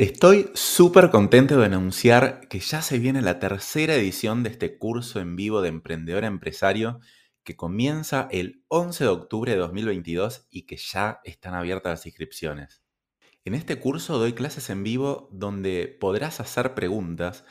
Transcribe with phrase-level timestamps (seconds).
[0.00, 5.20] Estoy súper contento de anunciar que ya se viene la tercera edición de este curso
[5.20, 7.00] en vivo de emprendedor empresario
[7.44, 12.82] que comienza el 11 de octubre de 2022 y que ya están abiertas las inscripciones.
[13.44, 17.44] En este curso doy clases en vivo donde podrás hacer preguntas,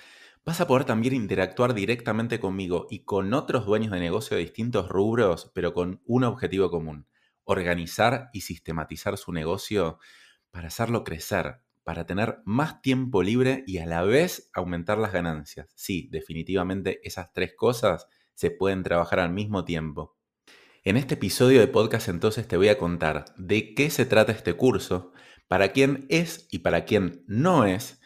[0.44, 4.90] vas a poder también interactuar directamente conmigo y con otros dueños de negocio de distintos
[4.90, 7.06] rubros, pero con un objetivo común,
[7.44, 10.00] organizar y sistematizar su negocio
[10.50, 15.72] para hacerlo crecer, para tener más tiempo libre y a la vez aumentar las ganancias.
[15.74, 20.16] Sí, definitivamente esas tres cosas se pueden trabajar al mismo tiempo.
[20.84, 24.54] En este episodio de podcast entonces te voy a contar de qué se trata este
[24.54, 25.14] curso,
[25.48, 28.00] para quién es y para quién no es,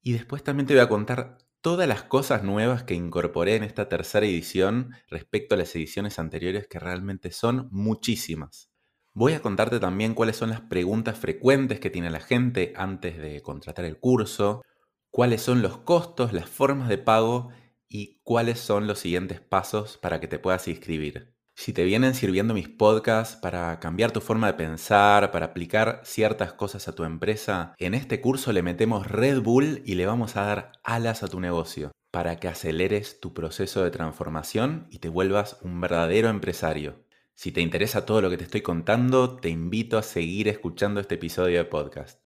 [0.00, 3.86] y después también te voy a contar todas las cosas nuevas que incorporé en esta
[3.90, 8.69] tercera edición respecto a las ediciones anteriores que realmente son muchísimas.
[9.12, 13.42] Voy a contarte también cuáles son las preguntas frecuentes que tiene la gente antes de
[13.42, 14.62] contratar el curso,
[15.10, 17.50] cuáles son los costos, las formas de pago
[17.88, 21.34] y cuáles son los siguientes pasos para que te puedas inscribir.
[21.56, 26.52] Si te vienen sirviendo mis podcasts para cambiar tu forma de pensar, para aplicar ciertas
[26.52, 30.42] cosas a tu empresa, en este curso le metemos Red Bull y le vamos a
[30.42, 35.58] dar alas a tu negocio para que aceleres tu proceso de transformación y te vuelvas
[35.62, 37.04] un verdadero empresario.
[37.40, 41.14] Si te interesa todo lo que te estoy contando, te invito a seguir escuchando este
[41.14, 42.29] episodio de podcast.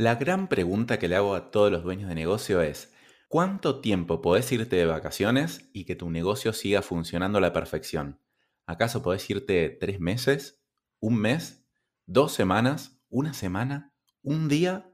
[0.00, 2.90] La gran pregunta que le hago a todos los dueños de negocio es,
[3.28, 8.18] ¿cuánto tiempo podés irte de vacaciones y que tu negocio siga funcionando a la perfección?
[8.64, 10.62] ¿Acaso podés irte tres meses,
[11.00, 11.66] un mes,
[12.06, 13.92] dos semanas, una semana,
[14.22, 14.90] un día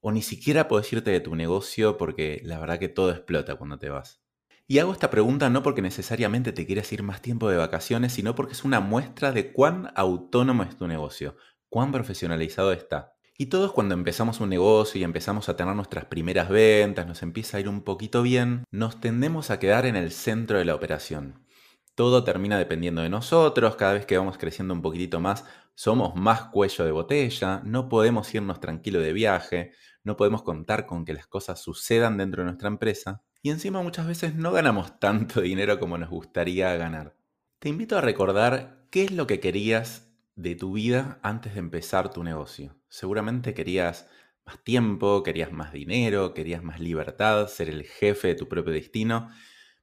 [0.00, 3.78] o ni siquiera puedes irte de tu negocio porque la verdad que todo explota cuando
[3.78, 4.20] te vas.
[4.66, 8.34] Y hago esta pregunta no porque necesariamente te quieras ir más tiempo de vacaciones, sino
[8.34, 11.36] porque es una muestra de cuán autónomo es tu negocio,
[11.68, 13.14] cuán profesionalizado está.
[13.40, 17.56] Y todos cuando empezamos un negocio y empezamos a tener nuestras primeras ventas, nos empieza
[17.56, 21.46] a ir un poquito bien, nos tendemos a quedar en el centro de la operación.
[21.94, 26.50] Todo termina dependiendo de nosotros, cada vez que vamos creciendo un poquitito más, somos más
[26.50, 29.72] cuello de botella, no podemos irnos tranquilo de viaje,
[30.04, 34.06] no podemos contar con que las cosas sucedan dentro de nuestra empresa y encima muchas
[34.06, 37.16] veces no ganamos tanto dinero como nos gustaría ganar.
[37.58, 40.09] Te invito a recordar qué es lo que querías
[40.42, 42.76] de tu vida antes de empezar tu negocio.
[42.88, 44.08] Seguramente querías
[44.46, 49.28] más tiempo, querías más dinero, querías más libertad, ser el jefe de tu propio destino,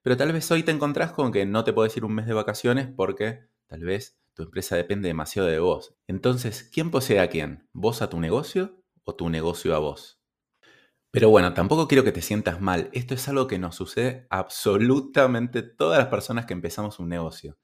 [0.01, 2.33] pero tal vez hoy te encontrás con que no te puedes ir un mes de
[2.33, 5.95] vacaciones porque tal vez tu empresa depende demasiado de vos.
[6.07, 7.67] Entonces, ¿quién posee a quién?
[7.73, 10.21] ¿Vos a tu negocio o tu negocio a vos.
[11.11, 12.89] Pero bueno, tampoco quiero que te sientas mal.
[12.91, 17.57] Esto es algo que nos sucede absolutamente todas las personas que empezamos un negocio.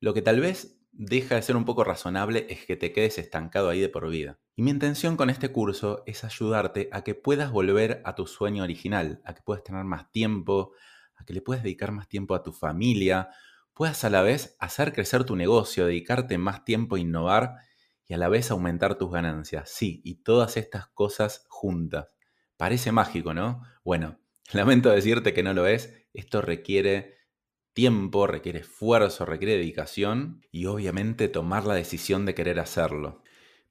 [0.00, 3.70] Lo que tal vez deja de ser un poco razonable es que te quedes estancado
[3.70, 4.40] ahí de por vida.
[4.56, 8.64] Y mi intención con este curso es ayudarte a que puedas volver a tu sueño
[8.64, 10.72] original, a que puedas tener más tiempo,
[11.14, 13.30] a que le puedas dedicar más tiempo a tu familia,
[13.74, 17.54] puedas a la vez hacer crecer tu negocio, dedicarte más tiempo a innovar
[18.04, 19.70] y a la vez aumentar tus ganancias.
[19.70, 22.08] Sí, y todas estas cosas juntas.
[22.56, 23.62] Parece mágico, ¿no?
[23.84, 24.18] Bueno,
[24.52, 25.94] lamento decirte que no lo es.
[26.12, 27.17] Esto requiere
[27.78, 33.22] tiempo, requiere esfuerzo, requiere dedicación y obviamente tomar la decisión de querer hacerlo.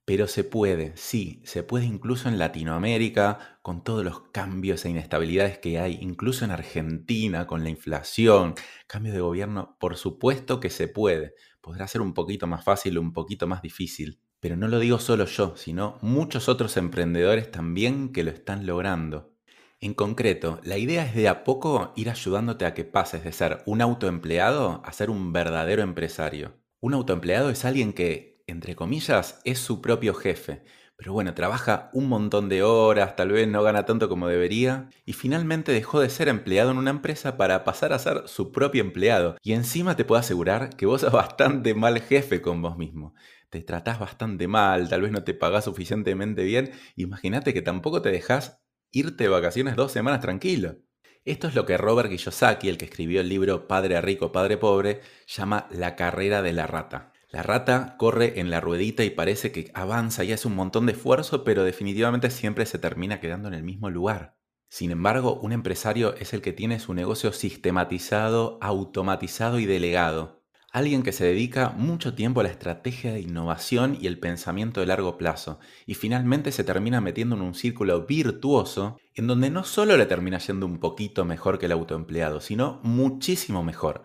[0.06, 5.58] Pero se puede, sí, se puede incluso en Latinoamérica, con todos los cambios e inestabilidades
[5.58, 8.56] que hay, incluso en Argentina, con la inflación,
[8.88, 11.34] cambios de gobierno, por supuesto que se puede.
[11.60, 15.26] Podrá ser un poquito más fácil un poquito más difícil, pero no lo digo solo
[15.26, 19.37] yo, sino muchos otros emprendedores también que lo están logrando.
[19.80, 23.62] En concreto, la idea es de a poco ir ayudándote a que pases de ser
[23.68, 26.56] un autoempleado a ser un verdadero empresario.
[26.80, 30.64] Un autoempleado es alguien que, entre comillas, es su propio jefe,
[30.96, 35.14] pero bueno, trabaja un montón de horas, tal vez no gana tanto como debería, y
[35.14, 39.36] finalmente dejó de ser empleado en una empresa para pasar a ser su propio empleado.
[39.44, 43.14] Y encima te puedo asegurar que vos sos bastante mal jefe con vos mismo
[43.50, 48.12] te tratás bastante mal, tal vez no te pagás suficientemente bien, imagínate que tampoco te
[48.12, 48.60] dejas
[48.92, 50.78] irte de vacaciones dos semanas tranquilo.
[51.26, 55.02] Esto es lo que Robert Kiyosaki, el que escribió el libro Padre Rico, Padre Pobre,
[55.28, 57.12] llama la carrera de la rata.
[57.30, 60.94] La rata corre en la ruedita y parece que avanza y hace un montón de
[60.94, 64.38] esfuerzo, pero definitivamente siempre se termina quedando en el mismo lugar.
[64.70, 70.37] Sin embargo, un empresario es el que tiene su negocio sistematizado, automatizado y delegado.
[70.78, 74.86] Alguien que se dedica mucho tiempo a la estrategia de innovación y el pensamiento de
[74.86, 79.98] largo plazo, y finalmente se termina metiendo en un círculo virtuoso en donde no solo
[79.98, 84.04] le termina yendo un poquito mejor que el autoempleado, sino muchísimo mejor,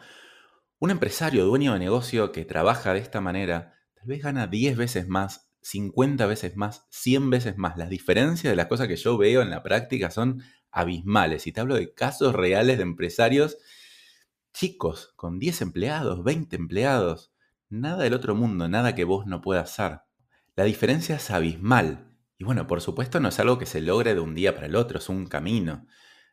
[0.79, 5.07] un empresario, dueño de negocio que trabaja de esta manera, tal vez gana 10 veces
[5.09, 7.77] más, 50 veces más, 100 veces más.
[7.77, 11.47] Las diferencias de las cosas que yo veo en la práctica son abismales.
[11.47, 13.59] Y te hablo de casos reales de empresarios
[14.53, 17.33] chicos, con 10 empleados, 20 empleados.
[17.69, 20.01] Nada del otro mundo, nada que vos no puedas hacer.
[20.57, 22.17] La diferencia es abismal.
[22.39, 24.77] Y bueno, por supuesto no es algo que se logre de un día para el
[24.77, 25.87] otro, es un camino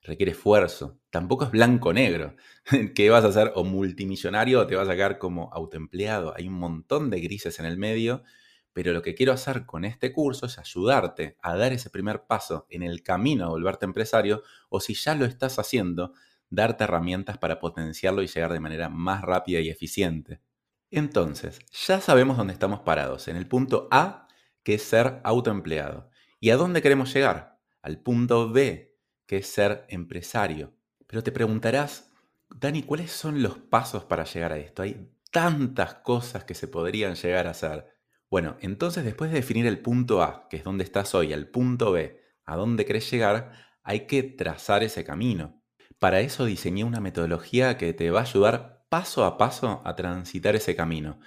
[0.03, 0.99] requiere esfuerzo.
[1.09, 2.35] Tampoco es blanco-negro,
[2.95, 6.33] que vas a ser o multimillonario o te vas a sacar como autoempleado.
[6.35, 8.23] Hay un montón de grises en el medio,
[8.73, 12.65] pero lo que quiero hacer con este curso es ayudarte a dar ese primer paso
[12.69, 16.13] en el camino a volverte empresario, o si ya lo estás haciendo,
[16.49, 20.41] darte herramientas para potenciarlo y llegar de manera más rápida y eficiente.
[20.91, 24.27] Entonces, ya sabemos dónde estamos parados, en el punto A,
[24.63, 26.09] que es ser autoempleado.
[26.39, 27.59] ¿Y a dónde queremos llegar?
[27.81, 30.73] Al punto B, que es ser empresario.
[31.05, 32.11] Pero te preguntarás,
[32.49, 34.81] Dani, ¿cuáles son los pasos para llegar a esto?
[34.81, 37.87] Hay tantas cosas que se podrían llegar a hacer.
[38.29, 41.91] Bueno, entonces después de definir el punto A, que es donde estás hoy, al punto
[41.91, 43.53] B, a dónde querés llegar,
[43.83, 45.58] hay que trazar ese camino.
[45.99, 50.55] Para eso diseñé una metodología que te va a ayudar paso a paso a transitar
[50.55, 51.19] ese camino.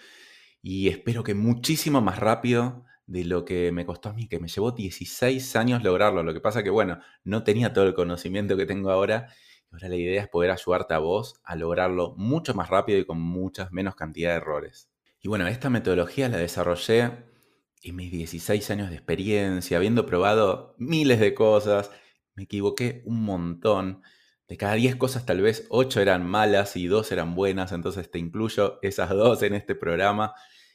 [0.63, 4.49] Y espero que muchísimo más rápido de lo que me costó a mí, que me
[4.49, 6.23] llevó 16 años lograrlo.
[6.23, 9.29] Lo que pasa que, bueno, no tenía todo el conocimiento que tengo ahora.
[9.71, 13.21] Ahora la idea es poder ayudarte a vos a lograrlo mucho más rápido y con
[13.21, 14.89] muchas menos cantidad de errores.
[15.21, 17.11] Y bueno, esta metodología la desarrollé
[17.83, 21.91] en mis 16 años de experiencia, habiendo probado miles de cosas.
[22.35, 24.03] Me equivoqué un montón.
[24.53, 28.19] De cada 10 cosas tal vez 8 eran malas y 2 eran buenas, entonces te
[28.19, 30.35] incluyo esas dos en este programa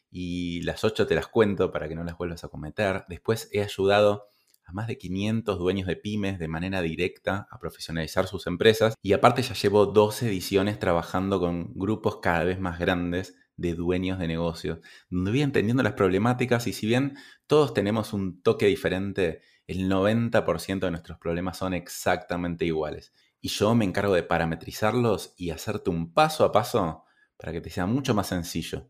[0.10, 3.06] y las ocho te las cuento para que no las vuelvas a cometer.
[3.08, 4.30] Después he ayudado
[4.66, 9.14] a más de 500 dueños de pymes de manera directa a profesionalizar sus empresas y
[9.14, 14.28] aparte ya llevo 12 ediciones trabajando con grupos cada vez más grandes de dueños de
[14.28, 14.80] negocios,
[15.12, 17.16] donde voy entendiendo las problemáticas y si bien
[17.46, 23.14] todos tenemos un toque diferente, el 90% de nuestros problemas son exactamente iguales.
[23.48, 27.06] Y yo me encargo de parametrizarlos y hacerte un paso a paso
[27.38, 28.90] para que te sea mucho más sencillo.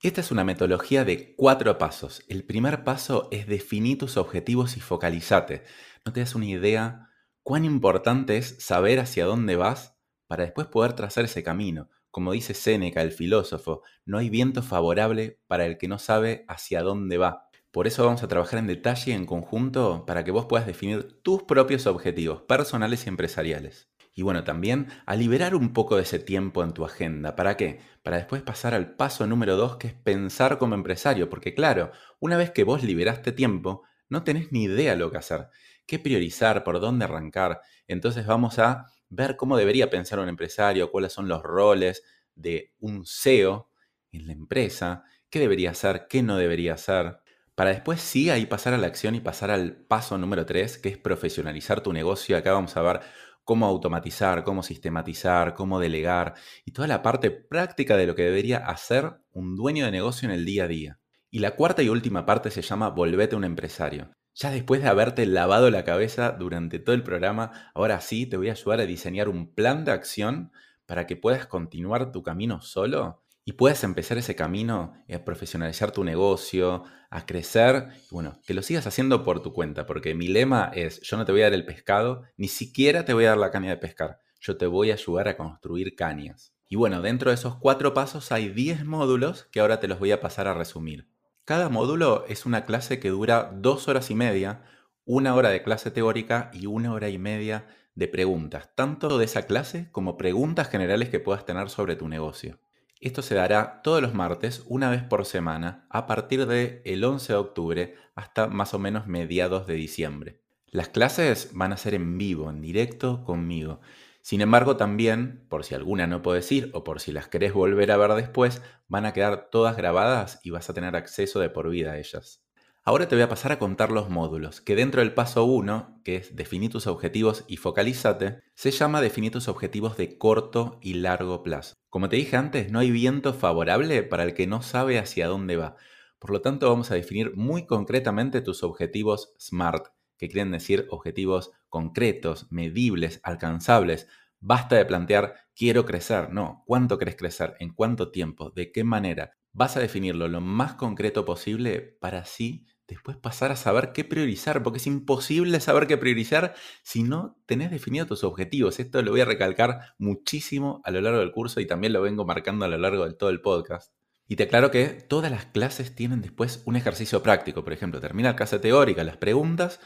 [0.00, 2.22] Esta es una metodología de cuatro pasos.
[2.28, 5.64] El primer paso es definir tus objetivos y focalizate.
[6.04, 7.10] No te das una idea
[7.42, 9.98] cuán importante es saber hacia dónde vas
[10.28, 11.90] para después poder trazar ese camino.
[12.12, 16.82] Como dice Séneca, el filósofo, no hay viento favorable para el que no sabe hacia
[16.82, 17.48] dónde va.
[17.72, 21.20] Por eso vamos a trabajar en detalle y en conjunto para que vos puedas definir
[21.22, 23.90] tus propios objetivos personales y empresariales.
[24.18, 27.36] Y bueno, también a liberar un poco de ese tiempo en tu agenda.
[27.36, 27.80] ¿Para qué?
[28.02, 31.28] Para después pasar al paso número dos, que es pensar como empresario.
[31.28, 35.48] Porque claro, una vez que vos liberaste tiempo, no tenés ni idea lo que hacer,
[35.86, 37.60] qué priorizar, por dónde arrancar.
[37.88, 42.02] Entonces vamos a ver cómo debería pensar un empresario, cuáles son los roles
[42.34, 43.70] de un CEO
[44.12, 47.18] en la empresa, qué debería hacer, qué no debería hacer.
[47.54, 50.88] Para después sí ahí pasar a la acción y pasar al paso número tres, que
[50.88, 52.36] es profesionalizar tu negocio.
[52.36, 53.00] Acá vamos a ver
[53.46, 56.34] cómo automatizar, cómo sistematizar, cómo delegar
[56.64, 60.34] y toda la parte práctica de lo que debería hacer un dueño de negocio en
[60.34, 60.98] el día a día.
[61.30, 64.10] Y la cuarta y última parte se llama Volvete un empresario.
[64.34, 68.48] Ya después de haberte lavado la cabeza durante todo el programa, ahora sí te voy
[68.48, 70.50] a ayudar a diseñar un plan de acción
[70.84, 76.02] para que puedas continuar tu camino solo y puedas empezar ese camino a profesionalizar tu
[76.02, 81.00] negocio, a crecer, bueno, que lo sigas haciendo por tu cuenta, porque mi lema es,
[81.02, 83.52] yo no te voy a dar el pescado, ni siquiera te voy a dar la
[83.52, 86.54] caña de pescar, yo te voy a ayudar a construir cañas.
[86.68, 90.10] Y bueno, dentro de esos cuatro pasos hay 10 módulos que ahora te los voy
[90.10, 91.08] a pasar a resumir.
[91.44, 94.64] Cada módulo es una clase que dura dos horas y media,
[95.04, 99.42] una hora de clase teórica y una hora y media de preguntas, tanto de esa
[99.42, 102.58] clase como preguntas generales que puedas tener sobre tu negocio.
[103.00, 107.34] Esto se dará todos los martes, una vez por semana, a partir del el 11
[107.34, 110.40] de octubre hasta más o menos mediados de diciembre.
[110.68, 113.80] Las clases van a ser en vivo, en directo conmigo.
[114.22, 117.90] Sin embargo, también, por si alguna no puedes ir o por si las querés volver
[117.90, 121.68] a ver después, van a quedar todas grabadas y vas a tener acceso de por
[121.68, 122.45] vida a ellas.
[122.88, 126.14] Ahora te voy a pasar a contar los módulos, que dentro del paso 1, que
[126.14, 131.42] es definir tus objetivos y focalízate, se llama definir tus objetivos de corto y largo
[131.42, 131.74] plazo.
[131.90, 135.56] Como te dije antes, no hay viento favorable para el que no sabe hacia dónde
[135.56, 135.74] va.
[136.20, 141.50] Por lo tanto, vamos a definir muy concretamente tus objetivos SMART, que quieren decir objetivos
[141.68, 144.06] concretos, medibles, alcanzables.
[144.38, 147.56] Basta de plantear quiero crecer, no, ¿cuánto querés crecer?
[147.58, 148.50] ¿En cuánto tiempo?
[148.50, 149.32] ¿De qué manera?
[149.52, 154.62] Vas a definirlo lo más concreto posible para así después pasar a saber qué priorizar,
[154.62, 158.78] porque es imposible saber qué priorizar si no tenés definido tus objetivos.
[158.78, 162.24] Esto lo voy a recalcar muchísimo a lo largo del curso y también lo vengo
[162.24, 163.92] marcando a lo largo de todo el podcast.
[164.28, 167.62] Y te aclaro que todas las clases tienen después un ejercicio práctico.
[167.62, 169.80] Por ejemplo, termina la clase teórica, las preguntas,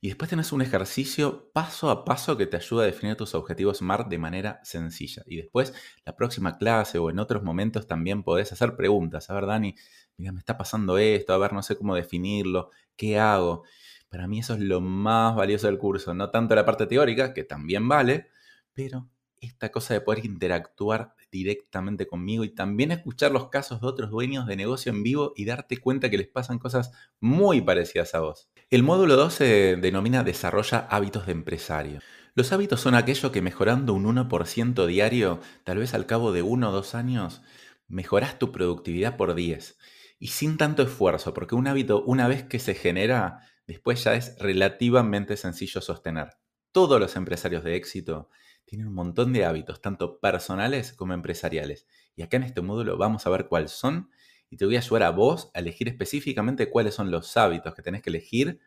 [0.00, 3.78] y después tenés un ejercicio paso a paso que te ayuda a definir tus objetivos
[3.78, 5.22] SMART de manera sencilla.
[5.26, 5.74] Y después,
[6.04, 9.30] la próxima clase o en otros momentos también podés hacer preguntas.
[9.30, 9.74] A ver, Dani,
[10.16, 13.64] mira, me está pasando esto, a ver, no sé cómo definirlo, ¿qué hago?
[14.08, 17.44] Para mí eso es lo más valioso del curso, no tanto la parte teórica, que
[17.44, 18.28] también vale,
[18.72, 19.08] pero
[19.40, 24.46] esta cosa de poder interactuar directamente conmigo y también escuchar los casos de otros dueños
[24.46, 28.48] de negocio en vivo y darte cuenta que les pasan cosas muy parecidas a vos.
[28.70, 32.00] El módulo 2 se denomina Desarrolla hábitos de empresario.
[32.34, 36.68] Los hábitos son aquello que mejorando un 1% diario, tal vez al cabo de uno
[36.68, 37.42] o dos años,
[37.88, 39.78] mejoras tu productividad por 10
[40.18, 44.36] y sin tanto esfuerzo, porque un hábito una vez que se genera, después ya es
[44.38, 46.30] relativamente sencillo sostener.
[46.72, 48.28] Todos los empresarios de éxito
[48.66, 51.86] tienen un montón de hábitos, tanto personales como empresariales.
[52.14, 54.10] Y acá en este módulo vamos a ver cuáles son
[54.50, 57.82] y te voy a ayudar a vos a elegir específicamente cuáles son los hábitos que
[57.82, 58.60] tenés que elegir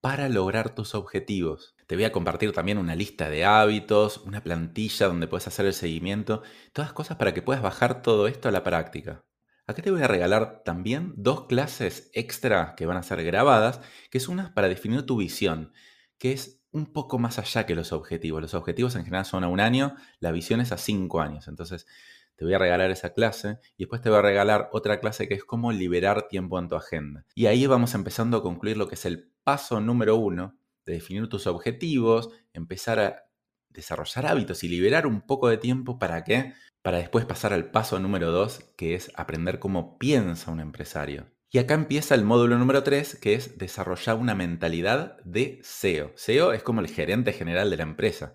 [0.00, 1.74] para lograr tus objetivos.
[1.86, 5.74] Te voy a compartir también una lista de hábitos, una plantilla donde puedes hacer el
[5.74, 9.24] seguimiento, todas cosas para que puedas bajar todo esto a la práctica.
[9.66, 14.18] Acá te voy a regalar también dos clases extra que van a ser grabadas, que
[14.18, 15.72] es una para definir tu visión,
[16.18, 18.42] que es un poco más allá que los objetivos.
[18.42, 21.48] Los objetivos en general son a un año, la visión es a cinco años.
[21.48, 21.86] Entonces,
[22.36, 25.34] te voy a regalar esa clase y después te voy a regalar otra clase que
[25.34, 27.24] es cómo liberar tiempo en tu agenda.
[27.34, 31.28] Y ahí vamos empezando a concluir lo que es el paso número uno de definir
[31.28, 33.24] tus objetivos, empezar a
[33.68, 36.54] desarrollar hábitos y liberar un poco de tiempo para qué?
[36.82, 41.26] para después pasar al paso número 2, que es aprender cómo piensa un empresario.
[41.50, 46.12] Y acá empieza el módulo número 3, que es desarrollar una mentalidad de SEO.
[46.14, 48.34] SEO es como el gerente general de la empresa.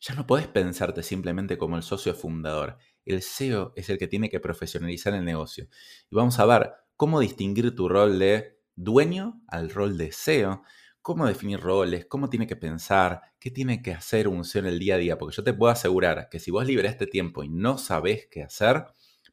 [0.00, 2.78] Ya no podés pensarte simplemente como el socio fundador.
[3.04, 5.66] El SEO es el que tiene que profesionalizar el negocio.
[6.10, 10.62] Y vamos a ver cómo distinguir tu rol de dueño al rol de SEO
[11.02, 14.78] cómo definir roles, cómo tiene que pensar, qué tiene que hacer un CEO en el
[14.78, 17.76] día a día, porque yo te puedo asegurar que si vos liberaste tiempo y no
[17.76, 18.86] sabés qué hacer,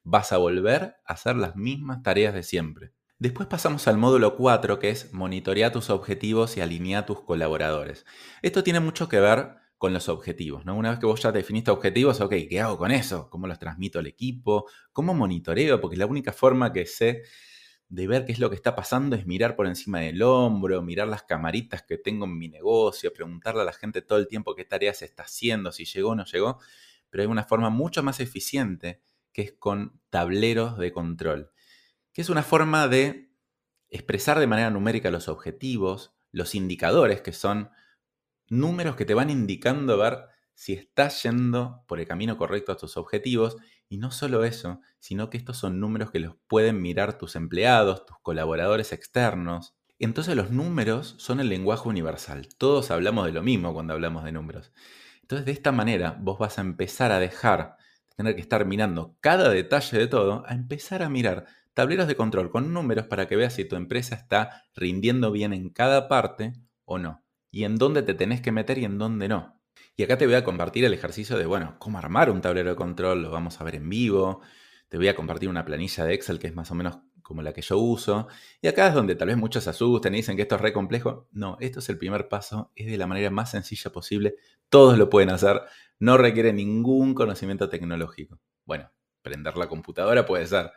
[0.03, 2.91] vas a volver a hacer las mismas tareas de siempre.
[3.19, 8.05] Después pasamos al módulo 4, que es monitorear tus objetivos y alinear tus colaboradores.
[8.41, 10.77] Esto tiene mucho que ver con los objetivos, ¿no?
[10.77, 13.29] Una vez que vos ya definiste objetivos, ok, ¿qué hago con eso?
[13.29, 14.69] ¿Cómo los transmito al equipo?
[14.93, 15.81] ¿Cómo monitoreo?
[15.81, 17.23] Porque la única forma que sé
[17.89, 21.09] de ver qué es lo que está pasando es mirar por encima del hombro, mirar
[21.09, 24.63] las camaritas que tengo en mi negocio, preguntarle a la gente todo el tiempo qué
[24.63, 26.59] tareas está haciendo, si llegó o no llegó,
[27.09, 29.01] pero hay una forma mucho más eficiente
[29.33, 31.51] que es con tableros de control,
[32.13, 33.31] que es una forma de
[33.89, 37.71] expresar de manera numérica los objetivos, los indicadores, que son
[38.49, 42.97] números que te van indicando ver si estás yendo por el camino correcto a tus
[42.97, 43.55] objetivos
[43.87, 48.05] y no solo eso, sino que estos son números que los pueden mirar tus empleados,
[48.05, 49.75] tus colaboradores externos.
[49.99, 52.49] Entonces los números son el lenguaje universal.
[52.57, 54.71] Todos hablamos de lo mismo cuando hablamos de números.
[55.21, 57.77] Entonces de esta manera vos vas a empezar a dejar
[58.09, 62.15] de tener que estar mirando cada detalle de todo, a empezar a mirar tableros de
[62.15, 66.53] control con números para que veas si tu empresa está rindiendo bien en cada parte
[66.85, 67.23] o no.
[67.51, 69.59] Y en dónde te tenés que meter y en dónde no.
[69.95, 72.75] Y acá te voy a compartir el ejercicio de, bueno, cómo armar un tablero de
[72.75, 74.41] control, lo vamos a ver en vivo.
[74.87, 77.53] Te voy a compartir una planilla de Excel que es más o menos como la
[77.53, 78.27] que yo uso.
[78.59, 81.27] Y acá es donde tal vez muchos asusten y dicen que esto es re complejo.
[81.31, 84.35] No, esto es el primer paso, es de la manera más sencilla posible.
[84.69, 85.61] Todos lo pueden hacer,
[85.99, 88.39] no requiere ningún conocimiento tecnológico.
[88.65, 90.71] Bueno, prender la computadora puede ser.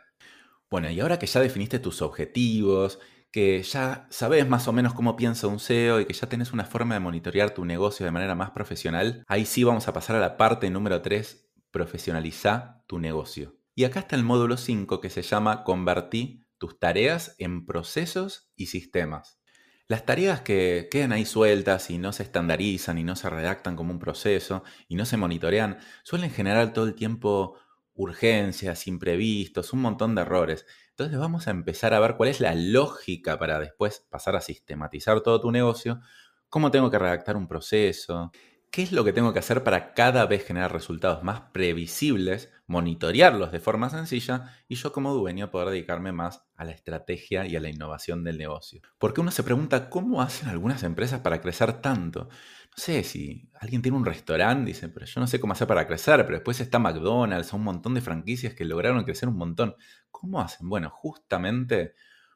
[0.73, 2.97] Bueno, y ahora que ya definiste tus objetivos,
[3.31, 6.65] que ya sabes más o menos cómo piensa un SEO y que ya tenés una
[6.65, 10.19] forma de monitorear tu negocio de manera más profesional, ahí sí vamos a pasar a
[10.19, 13.55] la parte número 3, profesionaliza tu negocio.
[13.75, 18.65] Y acá está el módulo 5 que se llama Convertí tus tareas en procesos y
[18.65, 19.43] sistemas.
[19.87, 23.91] Las tareas que quedan ahí sueltas y no se estandarizan y no se redactan como
[23.91, 27.59] un proceso y no se monitorean, suelen generar todo el tiempo
[27.95, 30.65] urgencias, imprevistos, un montón de errores.
[30.89, 35.21] Entonces vamos a empezar a ver cuál es la lógica para después pasar a sistematizar
[35.21, 36.01] todo tu negocio,
[36.49, 38.31] cómo tengo que redactar un proceso,
[38.73, 43.51] ¿Qué es lo que tengo que hacer para cada vez generar resultados más previsibles, monitorearlos
[43.51, 47.59] de forma sencilla y yo como dueño poder dedicarme más a la estrategia y a
[47.59, 48.81] la innovación del negocio?
[48.97, 52.29] Porque uno se pregunta cómo hacen algunas empresas para crecer tanto.
[52.75, 55.85] No sé si alguien tiene un restaurante, dice, pero yo no sé cómo hacer para
[55.85, 59.75] crecer, pero después está McDonald's, un montón de franquicias que lograron crecer un montón.
[60.09, 60.67] ¿Cómo hacen?
[60.69, 61.93] Bueno, justamente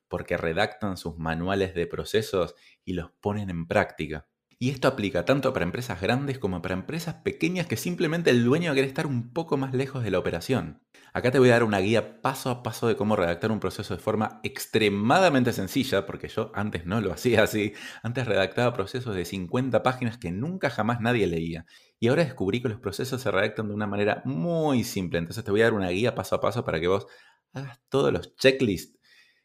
[0.07, 2.53] porque redactan sus manuales de procesos
[2.85, 4.27] y los ponen en práctica.
[4.59, 8.73] Y esto aplica tanto para empresas grandes como para empresas pequeñas que simplemente el dueño
[8.73, 10.81] quiere estar un poco más lejos de la operación.
[11.13, 13.95] Acá te voy a dar una guía paso a paso de cómo redactar un proceso
[13.95, 17.73] de forma extremadamente sencilla, porque yo antes no lo hacía así.
[18.01, 21.67] Antes redactaba procesos de 50 páginas que nunca jamás nadie leía.
[21.99, 25.19] Y ahora descubrí que los procesos se redactan de una manera muy simple.
[25.19, 27.05] Entonces te voy a dar una guía paso a paso para que vos
[27.53, 28.97] hagas todos los checklists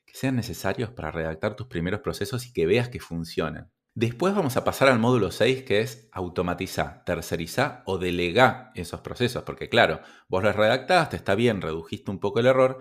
[0.06, 3.71] que sean necesarios para redactar tus primeros procesos y que veas que funcionan.
[3.94, 9.42] Después vamos a pasar al módulo 6 que es automatizar, tercerizar o delegar esos procesos.
[9.42, 12.78] Porque claro, vos los redactaste, está bien, redujiste un poco el error,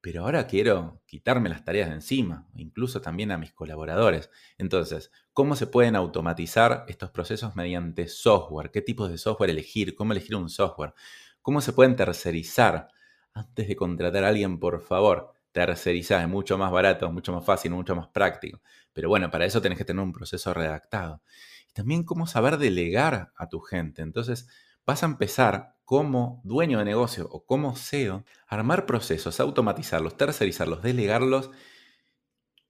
[0.00, 4.30] pero ahora quiero quitarme las tareas de encima, incluso también a mis colaboradores.
[4.58, 8.70] Entonces, ¿cómo se pueden automatizar estos procesos mediante software?
[8.70, 9.96] ¿Qué tipos de software elegir?
[9.96, 10.94] ¿Cómo elegir un software?
[11.42, 12.88] ¿Cómo se pueden tercerizar?
[13.34, 17.72] Antes de contratar a alguien, por favor, tercerizar, es mucho más barato, mucho más fácil,
[17.72, 18.60] mucho más práctico.
[18.96, 21.20] Pero bueno, para eso tenés que tener un proceso redactado.
[21.68, 24.00] Y también cómo saber delegar a tu gente.
[24.00, 24.48] Entonces,
[24.86, 30.80] vas a empezar como dueño de negocio o como CEO, a armar procesos, automatizarlos, tercerizarlos,
[30.80, 31.50] delegarlos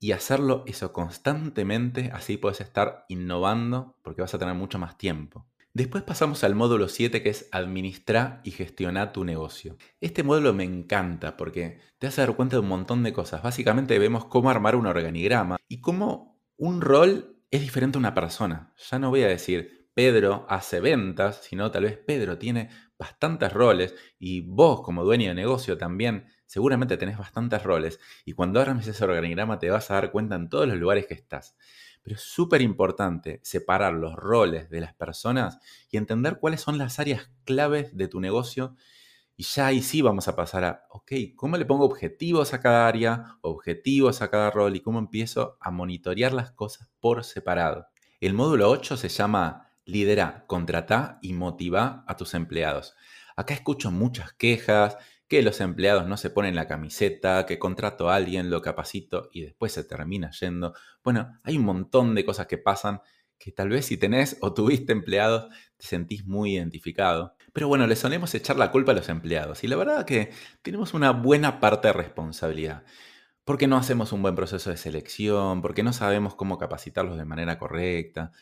[0.00, 2.10] y hacerlo eso constantemente.
[2.12, 5.46] Así puedes estar innovando porque vas a tener mucho más tiempo.
[5.76, 9.76] Después pasamos al módulo 7 que es administrar y gestionar tu negocio.
[10.00, 13.42] Este módulo me encanta porque te hace dar cuenta de un montón de cosas.
[13.42, 18.72] Básicamente vemos cómo armar un organigrama y cómo un rol es diferente a una persona.
[18.90, 23.94] Ya no voy a decir Pedro hace ventas, sino tal vez Pedro tiene bastantes roles
[24.18, 29.04] y vos como dueño de negocio también seguramente tenés bastantes roles y cuando armes ese
[29.04, 31.54] organigrama te vas a dar cuenta en todos los lugares que estás.
[32.06, 35.58] Pero es súper importante separar los roles de las personas
[35.90, 38.76] y entender cuáles son las áreas claves de tu negocio.
[39.36, 42.86] Y ya ahí sí vamos a pasar a, ok, ¿cómo le pongo objetivos a cada
[42.86, 47.88] área, objetivos a cada rol y cómo empiezo a monitorear las cosas por separado?
[48.20, 52.94] El módulo 8 se llama Lidera, contrata y motiva a tus empleados.
[53.34, 54.96] Acá escucho muchas quejas,
[55.28, 59.42] que los empleados no se ponen la camiseta, que contrato a alguien, lo capacito y
[59.42, 60.74] después se termina yendo.
[61.02, 63.00] Bueno, hay un montón de cosas que pasan
[63.38, 67.34] que tal vez si tenés o tuviste empleados te sentís muy identificado.
[67.52, 70.30] Pero bueno, le solemos echar la culpa a los empleados y la verdad que
[70.62, 72.84] tenemos una buena parte de responsabilidad.
[73.44, 77.58] Porque no hacemos un buen proceso de selección, porque no sabemos cómo capacitarlos de manera
[77.58, 78.32] correcta,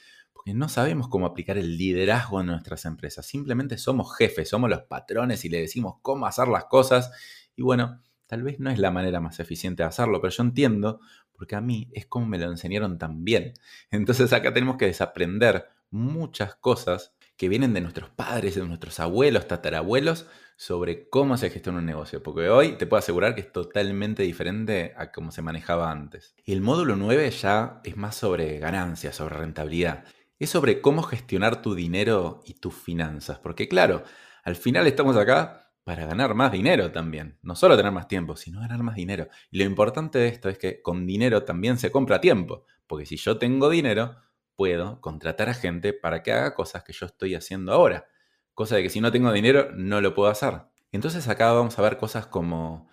[0.52, 3.24] no sabemos cómo aplicar el liderazgo en nuestras empresas.
[3.24, 7.10] Simplemente somos jefes, somos los patrones y le decimos cómo hacer las cosas.
[7.56, 11.00] Y bueno, tal vez no es la manera más eficiente de hacerlo, pero yo entiendo
[11.32, 13.54] porque a mí es como me lo enseñaron también.
[13.90, 19.48] Entonces acá tenemos que desaprender muchas cosas que vienen de nuestros padres, de nuestros abuelos,
[19.48, 20.26] tatarabuelos,
[20.56, 22.22] sobre cómo se gestiona un negocio.
[22.22, 26.36] Porque hoy te puedo asegurar que es totalmente diferente a cómo se manejaba antes.
[26.44, 30.04] Y el módulo 9 ya es más sobre ganancias, sobre rentabilidad
[30.44, 33.38] es sobre cómo gestionar tu dinero y tus finanzas.
[33.38, 34.04] Porque claro,
[34.44, 37.38] al final estamos acá para ganar más dinero también.
[37.42, 39.28] No solo tener más tiempo, sino ganar más dinero.
[39.50, 42.64] Y lo importante de esto es que con dinero también se compra tiempo.
[42.86, 44.16] Porque si yo tengo dinero,
[44.56, 48.06] puedo contratar a gente para que haga cosas que yo estoy haciendo ahora.
[48.54, 50.62] Cosa de que si no tengo dinero, no lo puedo hacer.
[50.92, 52.88] Entonces acá vamos a ver cosas como,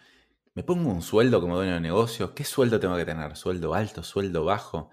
[0.55, 2.33] ¿me pongo un sueldo como dueño de negocio?
[2.33, 3.35] ¿Qué sueldo tengo que tener?
[3.35, 4.03] ¿Sueldo alto?
[4.03, 4.89] ¿Sueldo bajo?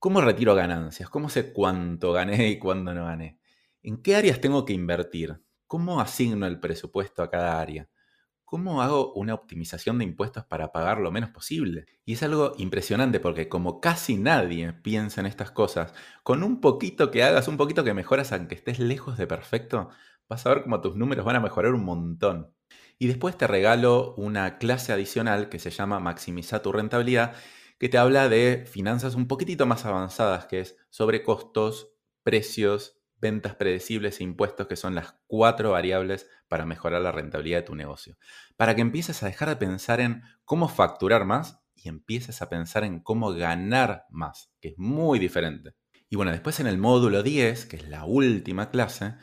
[0.00, 1.10] ¿Cómo retiro ganancias?
[1.10, 3.38] ¿Cómo sé cuánto gané y cuándo no gané?
[3.82, 5.42] ¿En qué áreas tengo que invertir?
[5.66, 7.86] ¿Cómo asigno el presupuesto a cada área?
[8.46, 11.84] ¿Cómo hago una optimización de impuestos para pagar lo menos posible?
[12.06, 17.10] Y es algo impresionante porque como casi nadie piensa en estas cosas, con un poquito
[17.10, 19.90] que hagas, un poquito que mejoras, aunque estés lejos de perfecto,
[20.30, 22.54] vas a ver cómo tus números van a mejorar un montón.
[22.98, 27.34] Y después te regalo una clase adicional que se llama Maximiza tu rentabilidad,
[27.80, 33.54] que te habla de finanzas un poquitito más avanzadas, que es sobre costos, precios, ventas
[33.54, 38.18] predecibles e impuestos, que son las cuatro variables para mejorar la rentabilidad de tu negocio.
[38.58, 42.84] Para que empieces a dejar de pensar en cómo facturar más y empieces a pensar
[42.84, 45.74] en cómo ganar más, que es muy diferente.
[46.10, 49.14] Y bueno, después en el módulo 10, que es la última clase,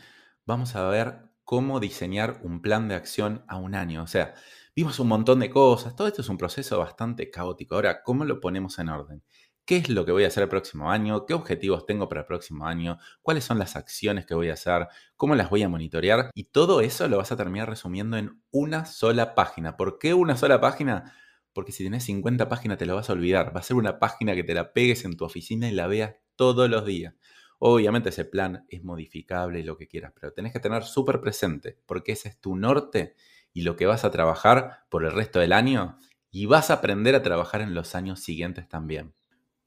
[0.47, 4.01] vamos a ver cómo diseñar un plan de acción a un año.
[4.01, 4.33] O sea,
[4.77, 7.73] vimos un montón de cosas, todo esto es un proceso bastante caótico.
[7.73, 9.23] Ahora, ¿cómo lo ponemos en orden?
[9.65, 11.25] ¿Qué es lo que voy a hacer el próximo año?
[11.25, 12.99] ¿Qué objetivos tengo para el próximo año?
[13.23, 14.87] ¿Cuáles son las acciones que voy a hacer?
[15.15, 16.29] ¿Cómo las voy a monitorear?
[16.35, 19.77] Y todo eso lo vas a terminar resumiendo en una sola página.
[19.77, 21.11] ¿Por qué una sola página?
[21.53, 23.55] Porque si tienes 50 páginas te lo vas a olvidar.
[23.55, 26.17] Va a ser una página que te la pegues en tu oficina y la veas
[26.35, 27.15] todos los días.
[27.57, 32.11] Obviamente ese plan es modificable lo que quieras, pero tenés que tener súper presente, porque
[32.11, 33.15] ese es tu norte
[33.57, 35.97] y lo que vas a trabajar por el resto del año
[36.29, 39.15] y vas a aprender a trabajar en los años siguientes también.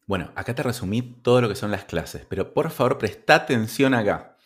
[0.06, 3.92] Bueno, acá te resumí todo lo que son las clases, pero por favor presta atención
[3.94, 4.36] acá.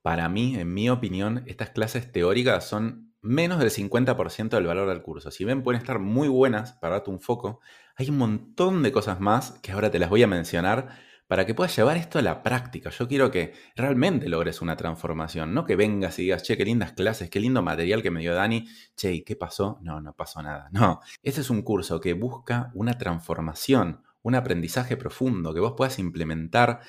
[0.00, 5.02] Para mí, en mi opinión, estas clases teóricas son menos del 50% del valor del
[5.02, 5.32] curso.
[5.32, 7.58] Si bien pueden estar muy buenas para darte un foco,
[7.96, 11.54] hay un montón de cosas más que ahora te las voy a mencionar para que
[11.54, 12.90] puedas llevar esto a la práctica.
[12.90, 16.92] Yo quiero que realmente logres una transformación, no que vengas y digas, che, qué lindas
[16.92, 19.78] clases, qué lindo material que me dio Dani, che, ¿y qué pasó?
[19.82, 20.68] No, no pasó nada.
[20.78, 25.98] No, este es un curso que busca una transformación, un aprendizaje profundo, que vos puedas
[25.98, 26.80] implementar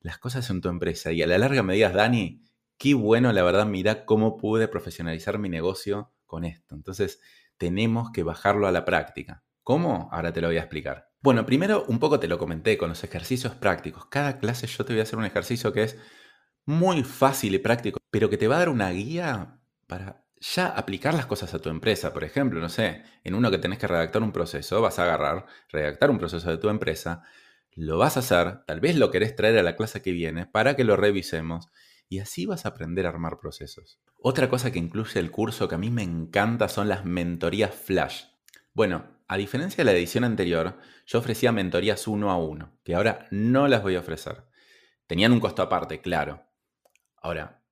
[0.00, 2.44] las cosas en tu empresa y a la larga me digas, Dani,
[2.78, 6.76] qué bueno, la verdad, mira cómo pude profesionalizar mi negocio con esto.
[6.76, 7.20] Entonces,
[7.56, 9.42] tenemos que bajarlo a la práctica.
[9.64, 10.08] ¿Cómo?
[10.12, 11.09] Ahora te lo voy a explicar.
[11.22, 14.06] Bueno, primero un poco te lo comenté con los ejercicios prácticos.
[14.06, 15.98] Cada clase yo te voy a hacer un ejercicio que es
[16.64, 21.12] muy fácil y práctico, pero que te va a dar una guía para ya aplicar
[21.12, 22.14] las cosas a tu empresa.
[22.14, 25.44] Por ejemplo, no sé, en uno que tenés que redactar un proceso, vas a agarrar,
[25.68, 27.22] redactar un proceso de tu empresa,
[27.72, 30.74] lo vas a hacer, tal vez lo querés traer a la clase que viene para
[30.74, 31.68] que lo revisemos
[32.08, 34.00] y así vas a aprender a armar procesos.
[34.16, 38.24] Otra cosa que incluye el curso que a mí me encanta son las mentorías flash.
[38.72, 43.28] Bueno, a diferencia de la edición anterior, yo ofrecía mentorías uno a uno, que ahora
[43.30, 44.42] no las voy a ofrecer.
[45.06, 46.48] Tenían un costo aparte, claro.
[47.14, 47.62] Ahora,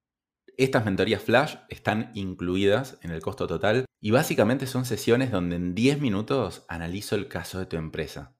[0.57, 5.75] estas mentorías flash están incluidas en el costo total y básicamente son sesiones donde en
[5.75, 8.37] 10 minutos analizo el caso de tu empresa.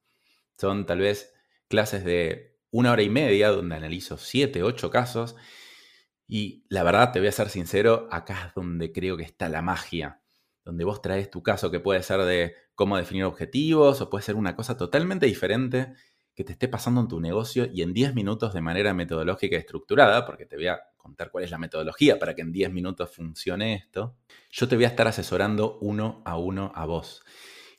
[0.57, 1.33] Son tal vez
[1.67, 5.35] clases de una hora y media donde analizo 7, 8 casos
[6.25, 9.61] y la verdad te voy a ser sincero, acá es donde creo que está la
[9.61, 10.18] magia,
[10.69, 14.35] donde vos traes tu caso que puede ser de cómo definir objetivos o puede ser
[14.35, 15.93] una cosa totalmente diferente
[16.35, 19.59] que te esté pasando en tu negocio y en 10 minutos de manera metodológica y
[19.59, 23.09] estructurada, porque te voy a contar cuál es la metodología para que en 10 minutos
[23.09, 24.15] funcione esto,
[24.51, 27.23] yo te voy a estar asesorando uno a uno a vos.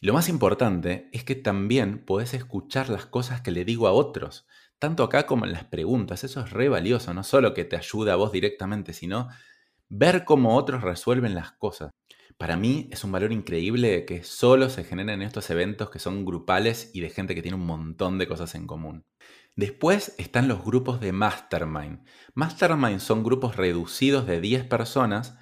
[0.01, 3.93] Y lo más importante es que también podés escuchar las cosas que le digo a
[3.93, 4.49] otros,
[4.81, 6.25] tanto acá como en las preguntas.
[6.25, 9.29] Eso es re valioso, no solo que te ayuda a vos directamente, sino
[9.89, 11.93] ver cómo otros resuelven las cosas.
[12.41, 16.91] Para mí es un valor increíble que solo se generen estos eventos que son grupales
[16.95, 19.05] y de gente que tiene un montón de cosas en común.
[19.57, 22.03] Después están los grupos de mastermind.
[22.33, 25.37] Mastermind son grupos reducidos de 10 personas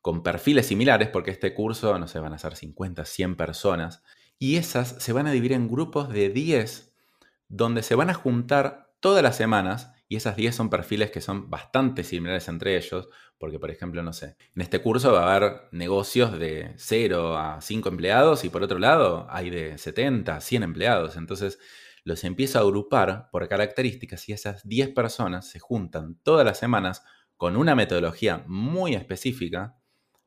[0.00, 4.02] con perfiles similares, porque este curso, no se van a hacer 50, 100 personas,
[4.36, 6.92] y esas se van a dividir en grupos de 10,
[7.46, 11.50] donde se van a juntar todas las semanas, y esas 10 son perfiles que son
[11.50, 15.62] bastante similares entre ellos, porque por ejemplo, no sé, en este curso va a haber
[15.72, 20.62] negocios de 0 a 5 empleados, y por otro lado hay de 70 a 100
[20.62, 21.58] empleados, entonces
[22.04, 27.02] los empiezo a agrupar por características y esas 10 personas se juntan todas las semanas
[27.36, 29.76] con una metodología muy específica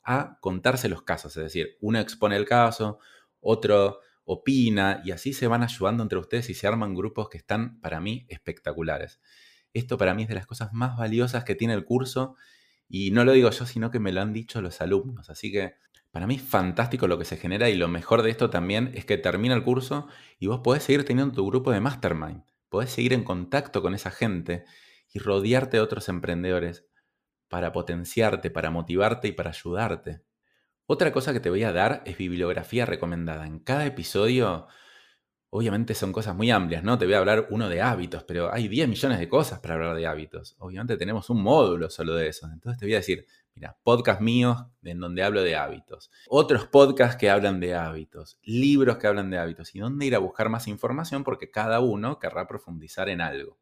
[0.03, 1.37] a contarse los casos.
[1.37, 2.99] Es decir, uno expone el caso,
[3.39, 7.79] otro opina y así se van ayudando entre ustedes y se arman grupos que están
[7.79, 9.19] para mí espectaculares.
[9.73, 12.35] Esto para mí es de las cosas más valiosas que tiene el curso
[12.87, 15.29] y no lo digo yo, sino que me lo han dicho los alumnos.
[15.29, 15.75] Así que
[16.11, 19.05] para mí es fantástico lo que se genera y lo mejor de esto también es
[19.05, 20.07] que termina el curso
[20.39, 22.43] y vos podés seguir teniendo tu grupo de mastermind.
[22.69, 24.65] Podés seguir en contacto con esa gente
[25.11, 26.85] y rodearte de otros emprendedores
[27.47, 30.21] para potenciarte, para motivarte y para ayudarte.
[30.85, 33.45] Otra cosa que te voy a dar es bibliografía recomendada.
[33.45, 34.67] En cada episodio,
[35.49, 36.97] obviamente son cosas muy amplias, ¿no?
[36.97, 39.95] Te voy a hablar uno de hábitos, pero hay 10 millones de cosas para hablar
[39.95, 40.55] de hábitos.
[40.59, 42.47] Obviamente tenemos un módulo solo de eso.
[42.51, 43.25] Entonces te voy a decir,
[43.59, 48.97] Mira, podcast míos en donde hablo de hábitos, otros podcasts que hablan de hábitos, libros
[48.97, 52.47] que hablan de hábitos y dónde ir a buscar más información porque cada uno querrá
[52.47, 53.57] profundizar en algo.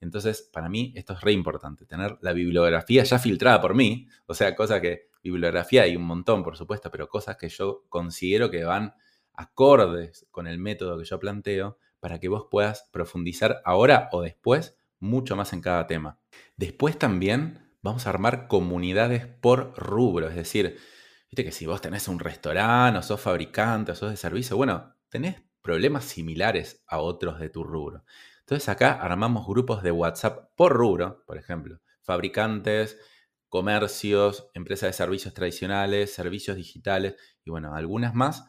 [0.00, 4.34] Entonces, para mí esto es re importante, tener la bibliografía ya filtrada por mí, o
[4.34, 8.62] sea, cosas que, bibliografía hay un montón, por supuesto, pero cosas que yo considero que
[8.62, 8.94] van
[9.34, 14.76] acordes con el método que yo planteo para que vos puedas profundizar ahora o después
[14.98, 16.18] mucho más en cada tema.
[16.56, 20.28] Después también vamos a armar comunidades por rubro.
[20.28, 20.78] Es decir,
[21.30, 24.94] viste que si vos tenés un restaurante o sos fabricante o sos de servicio, bueno,
[25.08, 28.04] tenés problemas similares a otros de tu rubro.
[28.40, 32.98] Entonces acá armamos grupos de WhatsApp por rubro, por ejemplo, fabricantes
[33.52, 38.46] comercios, empresas de servicios tradicionales, servicios digitales y bueno, algunas más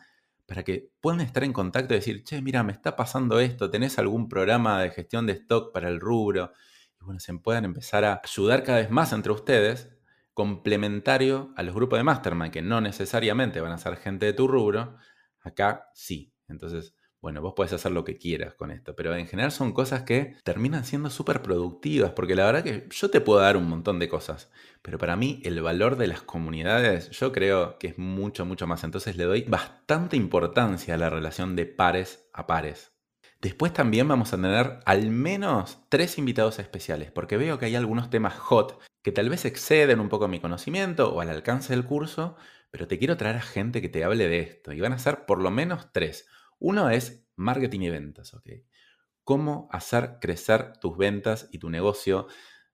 [0.53, 3.97] para que puedan estar en contacto y decir, che, mira, me está pasando esto, ¿tenés
[3.97, 6.51] algún programa de gestión de stock para el rubro?
[7.01, 9.89] Y bueno, se puedan empezar a ayudar cada vez más entre ustedes,
[10.35, 14.47] complementario a los grupos de Mastermind, que no necesariamente van a ser gente de tu
[14.47, 14.95] rubro,
[15.41, 16.31] acá sí.
[16.47, 20.01] Entonces, bueno, vos puedes hacer lo que quieras con esto, pero en general son cosas
[20.01, 23.97] que terminan siendo súper productivas, porque la verdad que yo te puedo dar un montón
[23.97, 28.45] de cosas, pero para mí el valor de las comunidades yo creo que es mucho,
[28.45, 28.83] mucho más.
[28.83, 32.91] Entonces le doy bastante importancia a la relación de pares a pares.
[33.39, 38.09] Después también vamos a tener al menos tres invitados especiales, porque veo que hay algunos
[38.09, 42.35] temas hot que tal vez exceden un poco mi conocimiento o al alcance del curso,
[42.69, 45.25] pero te quiero traer a gente que te hable de esto, y van a ser
[45.25, 46.27] por lo menos tres.
[46.63, 48.47] Uno es marketing y ventas, ¿ok?
[49.25, 52.27] Cómo hacer crecer tus ventas y tu negocio,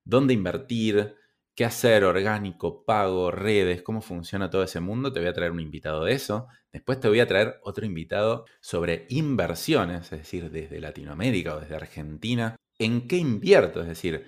[0.03, 1.15] dónde invertir,
[1.55, 5.11] qué hacer, orgánico, pago, redes, cómo funciona todo ese mundo.
[5.11, 6.45] Te voy a traer un invitado de eso.
[6.71, 11.75] Después te voy a traer otro invitado sobre inversiones, es decir, desde Latinoamérica o desde
[11.75, 12.55] Argentina.
[12.77, 13.81] ¿En qué invierto?
[13.81, 14.27] Es decir,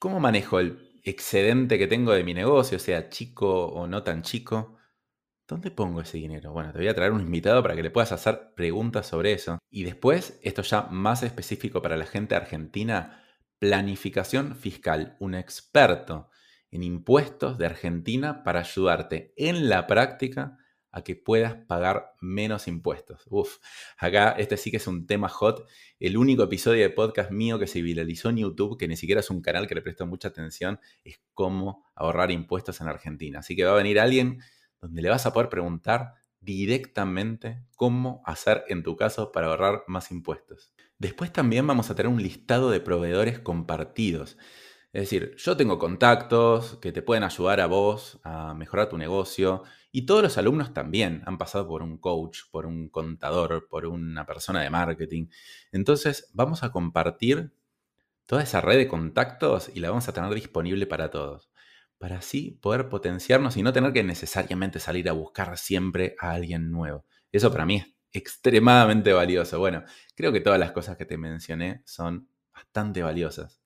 [0.00, 4.77] ¿cómo manejo el excedente que tengo de mi negocio, sea chico o no tan chico?
[5.48, 6.52] ¿Dónde pongo ese dinero?
[6.52, 9.58] Bueno, te voy a traer un invitado para que le puedas hacer preguntas sobre eso.
[9.70, 13.24] Y después, esto ya más específico para la gente argentina,
[13.58, 16.28] planificación fiscal, un experto
[16.70, 20.58] en impuestos de Argentina para ayudarte en la práctica
[20.90, 23.22] a que puedas pagar menos impuestos.
[23.30, 23.56] Uf,
[23.96, 25.66] acá este sí que es un tema hot.
[25.98, 29.30] El único episodio de podcast mío que se viralizó en YouTube, que ni siquiera es
[29.30, 33.38] un canal que le presto mucha atención, es cómo ahorrar impuestos en Argentina.
[33.38, 34.40] Así que va a venir alguien
[34.80, 40.10] donde le vas a poder preguntar directamente cómo hacer en tu caso para ahorrar más
[40.10, 40.72] impuestos.
[40.98, 44.36] Después también vamos a tener un listado de proveedores compartidos.
[44.92, 49.62] Es decir, yo tengo contactos que te pueden ayudar a vos a mejorar tu negocio
[49.92, 54.24] y todos los alumnos también han pasado por un coach, por un contador, por una
[54.26, 55.28] persona de marketing.
[55.72, 57.52] Entonces vamos a compartir
[58.26, 61.47] toda esa red de contactos y la vamos a tener disponible para todos
[61.98, 66.70] para así poder potenciarnos y no tener que necesariamente salir a buscar siempre a alguien
[66.70, 67.04] nuevo.
[67.32, 69.58] Eso para mí es extremadamente valioso.
[69.58, 69.84] Bueno,
[70.14, 73.60] creo que todas las cosas que te mencioné son bastante valiosas.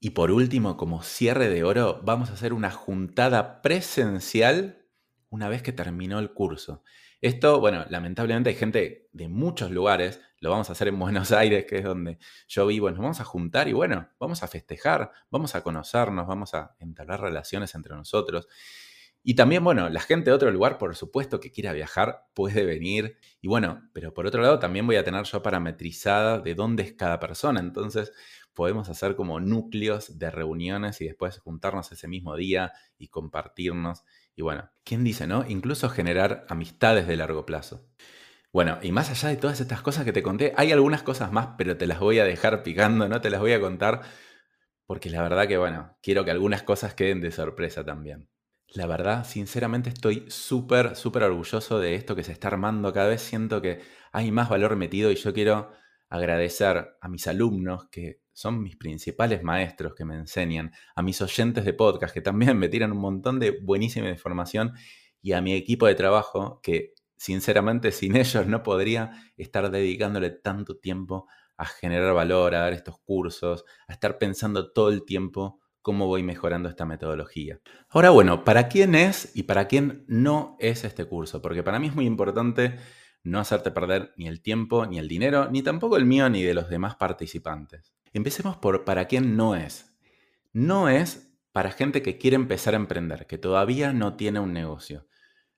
[0.00, 4.88] Y por último, como cierre de oro, vamos a hacer una juntada presencial
[5.30, 6.82] una vez que terminó el curso.
[7.22, 11.66] Esto, bueno, lamentablemente hay gente de muchos lugares, lo vamos a hacer en Buenos Aires,
[11.68, 15.54] que es donde yo vivo, nos vamos a juntar y bueno, vamos a festejar, vamos
[15.54, 18.48] a conocernos, vamos a entablar relaciones entre nosotros.
[19.22, 23.18] Y también, bueno, la gente de otro lugar, por supuesto, que quiera viajar, puede venir.
[23.40, 26.92] Y bueno, pero por otro lado, también voy a tener yo parametrizada de dónde es
[26.94, 27.60] cada persona.
[27.60, 28.12] Entonces,
[28.52, 34.02] podemos hacer como núcleos de reuniones y después juntarnos ese mismo día y compartirnos.
[34.34, 35.44] Y bueno, ¿quién dice, no?
[35.48, 37.86] Incluso generar amistades de largo plazo.
[38.52, 41.50] Bueno, y más allá de todas estas cosas que te conté, hay algunas cosas más,
[41.58, 44.02] pero te las voy a dejar picando, no te las voy a contar,
[44.86, 48.28] porque la verdad que, bueno, quiero que algunas cosas queden de sorpresa también.
[48.68, 52.92] La verdad, sinceramente estoy súper, súper orgulloso de esto que se está armando.
[52.92, 55.72] Cada vez siento que hay más valor metido y yo quiero
[56.08, 61.64] agradecer a mis alumnos que son mis principales maestros que me enseñan, a mis oyentes
[61.64, 64.72] de podcast que también me tiran un montón de buenísima información
[65.20, 70.78] y a mi equipo de trabajo que sinceramente sin ellos no podría estar dedicándole tanto
[70.78, 76.06] tiempo a generar valor, a dar estos cursos, a estar pensando todo el tiempo cómo
[76.06, 77.60] voy mejorando esta metodología.
[77.88, 81.42] Ahora bueno, ¿para quién es y para quién no es este curso?
[81.42, 82.78] Porque para mí es muy importante
[83.24, 86.54] no hacerte perder ni el tiempo, ni el dinero, ni tampoco el mío, ni de
[86.54, 87.92] los demás participantes.
[88.12, 89.94] Empecemos por para quién no es.
[90.52, 95.06] No es para gente que quiere empezar a emprender, que todavía no tiene un negocio.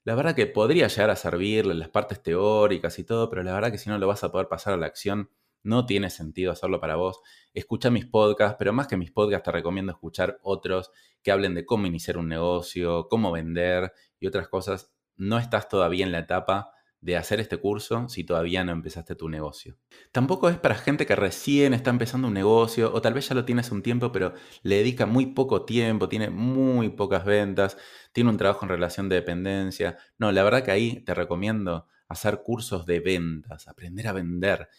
[0.05, 3.73] La verdad que podría llegar a servirle las partes teóricas y todo, pero la verdad
[3.73, 5.31] que si no lo vas a poder pasar a la acción,
[5.65, 7.21] no tiene sentido hacerlo para vos.
[7.55, 10.91] Escucha mis podcasts, pero más que mis podcasts te recomiendo escuchar otros
[11.23, 14.93] que hablen de cómo iniciar un negocio, cómo vender y otras cosas.
[15.17, 16.71] No estás todavía en la etapa
[17.05, 19.77] de hacer este curso si todavía no empezaste tu negocio.
[20.11, 23.45] Tampoco es para gente que recién está empezando un negocio o tal vez ya lo
[23.45, 27.77] tienes un tiempo pero le dedica muy poco tiempo, tiene muy pocas ventas,
[28.13, 29.99] tiene un trabajo en relación de dependencia.
[30.17, 34.71] No, la verdad que ahí te recomiendo hacer cursos de ventas, aprender a vender,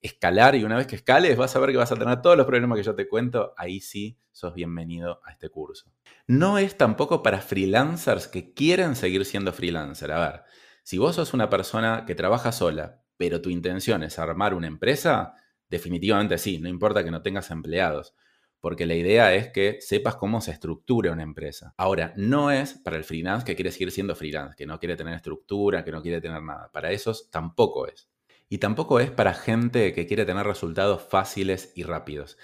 [0.00, 2.46] escalar y una vez que escales vas a ver que vas a tener todos los
[2.46, 5.92] problemas que yo te cuento, ahí sí sos bienvenido a este curso.
[6.28, 10.12] No es tampoco para freelancers que quieren seguir siendo freelancer.
[10.12, 10.42] A ver,
[10.82, 15.34] si vos sos una persona que trabaja sola, pero tu intención es armar una empresa,
[15.68, 18.14] definitivamente sí, no importa que no tengas empleados.
[18.60, 21.74] porque la idea es que sepas cómo se estructura una empresa.
[21.76, 25.14] Ahora, no es para el freelance que quiere seguir siendo freelance, que no quiere tener
[25.14, 26.70] estructura, que no quiere tener nada.
[26.72, 28.08] Para esos tampoco es.
[28.48, 32.38] Y tampoco es para gente que quiere tener resultados fáciles y rápidos.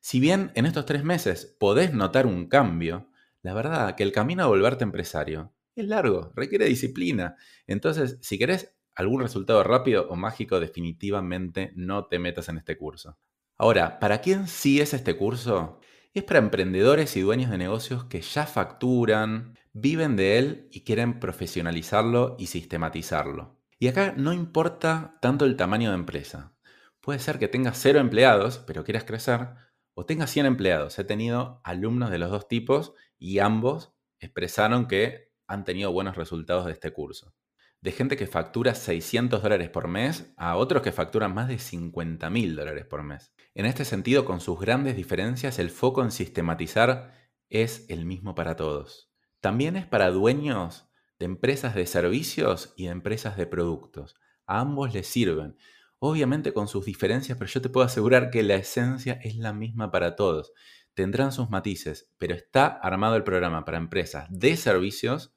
[0.00, 3.10] Si bien en estos tres meses podés notar un cambio,
[3.42, 7.36] la verdad que el camino a volverte empresario es largo, requiere disciplina.
[7.66, 13.18] Entonces, si querés algún resultado rápido o mágico, definitivamente no te metas en este curso.
[13.56, 15.80] Ahora, ¿para quién sí es este curso?
[16.14, 21.20] Es para emprendedores y dueños de negocios que ya facturan, viven de él y quieren
[21.20, 23.58] profesionalizarlo y sistematizarlo.
[23.78, 26.52] Y acá no importa tanto el tamaño de empresa.
[27.00, 29.50] Puede ser que tengas cero empleados, pero quieras crecer,
[29.94, 30.98] o tengas 100 empleados.
[30.98, 36.66] He tenido alumnos de los dos tipos y ambos expresaron que han tenido buenos resultados
[36.66, 37.34] de este curso
[37.80, 42.28] de gente que factura 600 dólares por mes a otros que facturan más de 50
[42.30, 43.32] mil dólares por mes.
[43.54, 47.14] En este sentido, con sus grandes diferencias, el foco en sistematizar
[47.48, 49.10] es el mismo para todos.
[49.40, 54.16] También es para dueños de empresas de servicios y de empresas de productos.
[54.46, 55.56] A ambos les sirven.
[56.00, 59.90] Obviamente con sus diferencias, pero yo te puedo asegurar que la esencia es la misma
[59.90, 60.52] para todos.
[60.94, 65.32] Tendrán sus matices, pero está armado el programa para empresas de servicios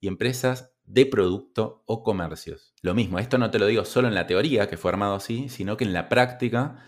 [0.00, 2.74] y empresas de producto o comercios.
[2.82, 5.48] Lo mismo, esto no te lo digo solo en la teoría, que fue armado así,
[5.48, 6.84] sino que en la práctica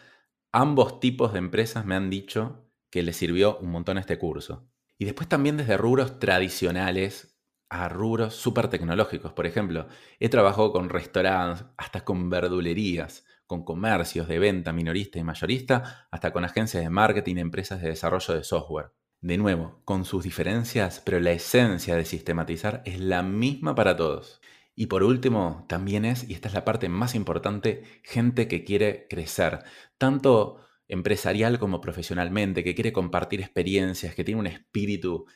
[0.51, 4.69] ambos tipos de empresas me han dicho que les sirvió un montón este curso.
[4.99, 9.33] Y después también desde rubros tradicionales a rubros súper tecnológicos.
[9.33, 9.89] Por ejemplo,
[10.21, 16.33] he trabajado con restaurantes, hasta con verdulerías, con comercios de venta minorista y mayorista, hasta
[16.33, 18.93] con agencias de marketing, empresas de desarrollo de software.
[19.23, 24.41] De nuevo, con sus diferencias, pero la esencia de sistematizar es la misma para todos.
[24.75, 29.07] Y por último, también es, y esta es la parte más importante, gente que quiere
[29.09, 29.61] crecer,
[29.97, 35.27] tanto empresarial como profesionalmente, que quiere compartir experiencias, que tiene un espíritu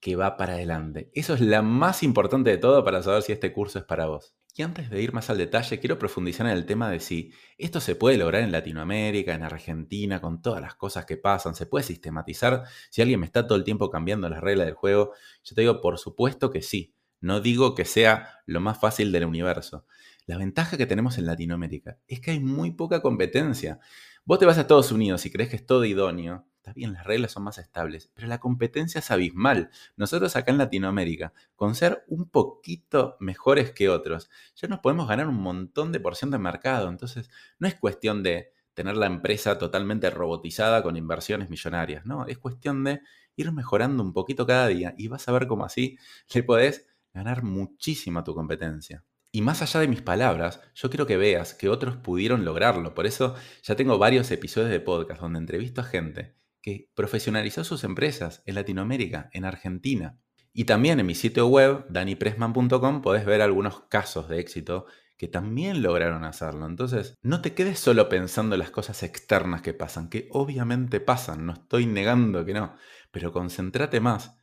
[0.00, 1.10] que va para adelante.
[1.12, 4.34] Eso es la más importante de todo para saber si este curso es para vos.
[4.56, 7.80] Y antes de ir más al detalle, quiero profundizar en el tema de si esto
[7.80, 11.84] se puede lograr en Latinoamérica, en Argentina, con todas las cosas que pasan, se puede
[11.84, 12.62] sistematizar.
[12.88, 15.12] Si alguien me está todo el tiempo cambiando las reglas del juego,
[15.42, 16.94] yo te digo, por supuesto que sí.
[17.20, 19.86] No digo que sea lo más fácil del universo.
[20.24, 23.80] La ventaja que tenemos en Latinoamérica es que hay muy poca competencia.
[24.24, 27.04] Vos te vas a Estados Unidos y crees que es todo idóneo, Está bien, las
[27.04, 29.68] reglas son más estables, pero la competencia es abismal.
[29.98, 35.28] Nosotros acá en Latinoamérica, con ser un poquito mejores que otros, ya nos podemos ganar
[35.28, 36.88] un montón de porción de mercado.
[36.88, 42.38] Entonces, no es cuestión de tener la empresa totalmente robotizada con inversiones millonarias, no, es
[42.38, 43.02] cuestión de
[43.36, 45.98] ir mejorando un poquito cada día y vas a ver cómo así
[46.32, 49.04] le podés ganar muchísimo a tu competencia.
[49.32, 52.94] Y más allá de mis palabras, yo quiero que veas que otros pudieron lograrlo.
[52.94, 57.84] Por eso ya tengo varios episodios de podcast donde entrevisto a gente que profesionalizó sus
[57.84, 60.18] empresas en Latinoamérica, en Argentina.
[60.50, 64.86] Y también en mi sitio web, danipressman.com, podés ver algunos casos de éxito
[65.18, 66.64] que también lograron hacerlo.
[66.64, 71.44] Entonces, no te quedes solo pensando en las cosas externas que pasan, que obviamente pasan,
[71.44, 72.76] no estoy negando que no,
[73.10, 74.34] pero concéntrate más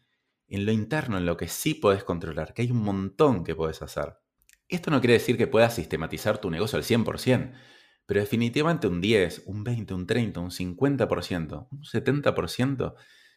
[0.47, 3.81] en lo interno, en lo que sí podés controlar, que hay un montón que podés
[3.81, 4.19] hacer.
[4.67, 7.51] Esto no quiere decir que puedas sistematizar tu negocio al 100%,
[8.12, 12.95] pero definitivamente un 10, un 20, un 30, un 50%, un 70%,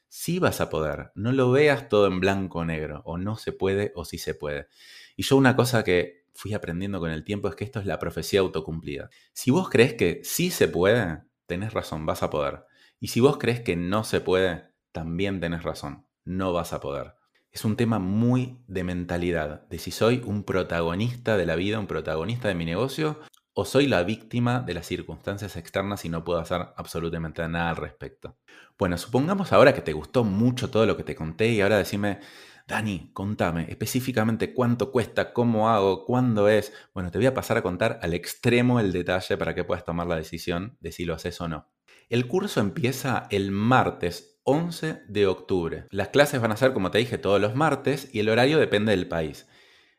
[0.09, 1.13] sí vas a poder.
[1.15, 4.35] No lo veas todo en blanco o negro, o no se puede o sí se
[4.35, 4.67] puede.
[5.15, 8.01] Y yo una cosa que fui aprendiendo con el tiempo es que esto es la
[8.01, 9.11] profecía autocumplida.
[9.33, 12.65] Si vos crees que sí se puede, tenés razón, vas a poder.
[12.99, 17.15] Y si vos crees que no se puede, también tenés razón, no vas a poder.
[17.53, 21.87] Es un tema muy de mentalidad, de si soy un protagonista de la vida, un
[21.87, 23.21] protagonista de mi negocio,
[23.55, 27.77] o soy la víctima de las circunstancias externas y no puedo hacer absolutamente nada al
[27.77, 28.37] respecto.
[28.77, 32.19] Bueno, supongamos ahora que te gustó mucho todo lo que te conté y ahora decime,
[32.67, 36.73] Dani, contame específicamente cuánto cuesta, cómo hago, cuándo es.
[36.93, 40.09] Bueno, te voy a pasar a contar al extremo el detalle para que puedas tomar
[40.09, 41.71] la decisión de si lo haces o no.
[42.09, 45.87] El curso empieza el martes 11 de octubre.
[45.91, 48.91] Las clases van a ser, como te dije, todos los martes y el horario depende
[48.91, 49.47] del país.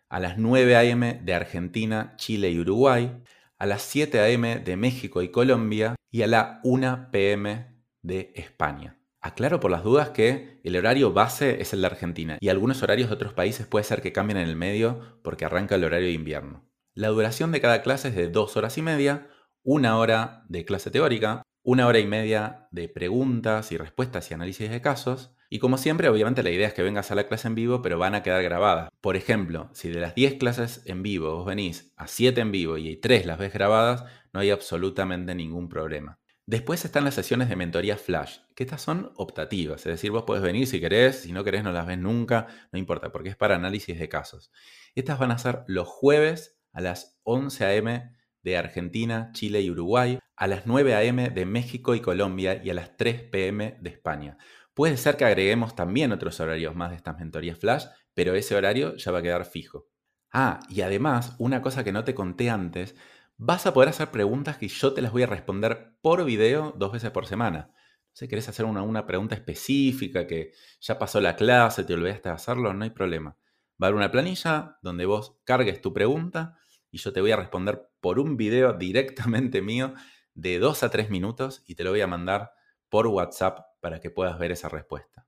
[0.09, 1.21] A las 9 a.m.
[1.23, 3.23] de Argentina, Chile y Uruguay,
[3.57, 4.59] a las 7 a.m.
[4.59, 7.67] de México y Colombia y a la 1 p.m.
[8.01, 8.99] de España.
[9.21, 13.09] Aclaro por las dudas que el horario base es el de Argentina y algunos horarios
[13.09, 16.13] de otros países puede ser que cambien en el medio porque arranca el horario de
[16.13, 16.69] invierno.
[16.93, 19.27] La duración de cada clase es de 2 horas y media,
[19.63, 24.69] una hora de clase teórica, una hora y media de preguntas y respuestas y análisis
[24.69, 27.55] de casos y como siempre, obviamente la idea es que vengas a la clase en
[27.55, 28.89] vivo, pero van a quedar grabadas.
[28.99, 32.77] Por ejemplo, si de las 10 clases en vivo vos venís a 7 en vivo
[32.77, 34.03] y 3 las ves grabadas,
[34.33, 36.19] no hay absolutamente ningún problema.
[36.45, 40.43] Después están las sesiones de mentoría flash, que estas son optativas, es decir, vos podés
[40.43, 43.55] venir si querés, si no querés no las ves nunca, no importa, porque es para
[43.55, 44.51] análisis de casos.
[44.93, 48.11] Estas van a ser los jueves a las 11 a.m.
[48.43, 51.29] de Argentina, Chile y Uruguay, a las 9 a.m.
[51.29, 53.77] de México y Colombia y a las 3 p.m.
[53.79, 54.37] de España.
[54.75, 58.97] Puede ser que agreguemos también otros horarios más de estas mentorías flash, pero ese horario
[58.97, 59.87] ya va a quedar fijo.
[60.33, 62.93] Ah, y además, una cosa que no te conté antes,
[63.37, 66.91] vas a poder hacer preguntas que yo te las voy a responder por video dos
[66.91, 67.71] veces por semana.
[68.11, 70.51] Si querés hacer una, una pregunta específica que
[70.81, 73.37] ya pasó la clase, te olvidaste de hacerlo, no hay problema.
[73.81, 76.57] Va a haber una planilla donde vos cargues tu pregunta
[76.91, 79.93] y yo te voy a responder por un video directamente mío
[80.33, 82.51] de dos a tres minutos y te lo voy a mandar
[82.89, 85.27] por WhatsApp para que puedas ver esa respuesta.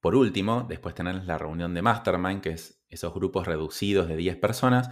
[0.00, 4.38] Por último, después tenés la reunión de Mastermind, que es esos grupos reducidos de 10
[4.38, 4.88] personas,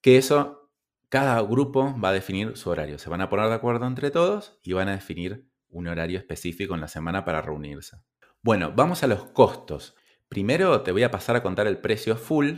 [0.00, 0.72] que eso
[1.08, 2.98] cada grupo va a definir su horario.
[2.98, 6.74] Se van a poner de acuerdo entre todos y van a definir un horario específico
[6.74, 7.98] en la semana para reunirse.
[8.42, 9.94] Bueno, vamos a los costos.
[10.28, 12.54] Primero te voy a pasar a contar el precio full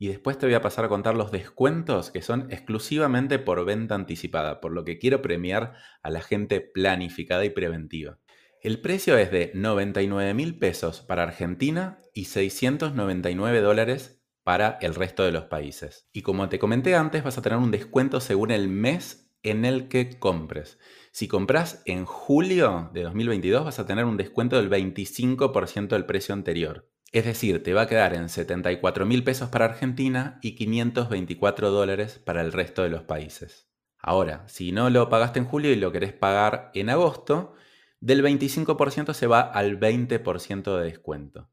[0.00, 3.94] y después te voy a pasar a contar los descuentos que son exclusivamente por venta
[3.94, 8.18] anticipada, por lo que quiero premiar a la gente planificada y preventiva.
[8.64, 15.22] El precio es de 99 mil pesos para Argentina y 699 dólares para el resto
[15.22, 16.08] de los países.
[16.14, 19.88] Y como te comenté antes, vas a tener un descuento según el mes en el
[19.88, 20.78] que compres.
[21.12, 26.32] Si compras en julio de 2022, vas a tener un descuento del 25% del precio
[26.32, 26.88] anterior.
[27.12, 32.18] Es decir, te va a quedar en 74 mil pesos para Argentina y 524 dólares
[32.18, 33.68] para el resto de los países.
[33.98, 37.54] Ahora, si no lo pagaste en julio y lo querés pagar en agosto,
[38.04, 41.48] del 25% se va al 20% de descuento.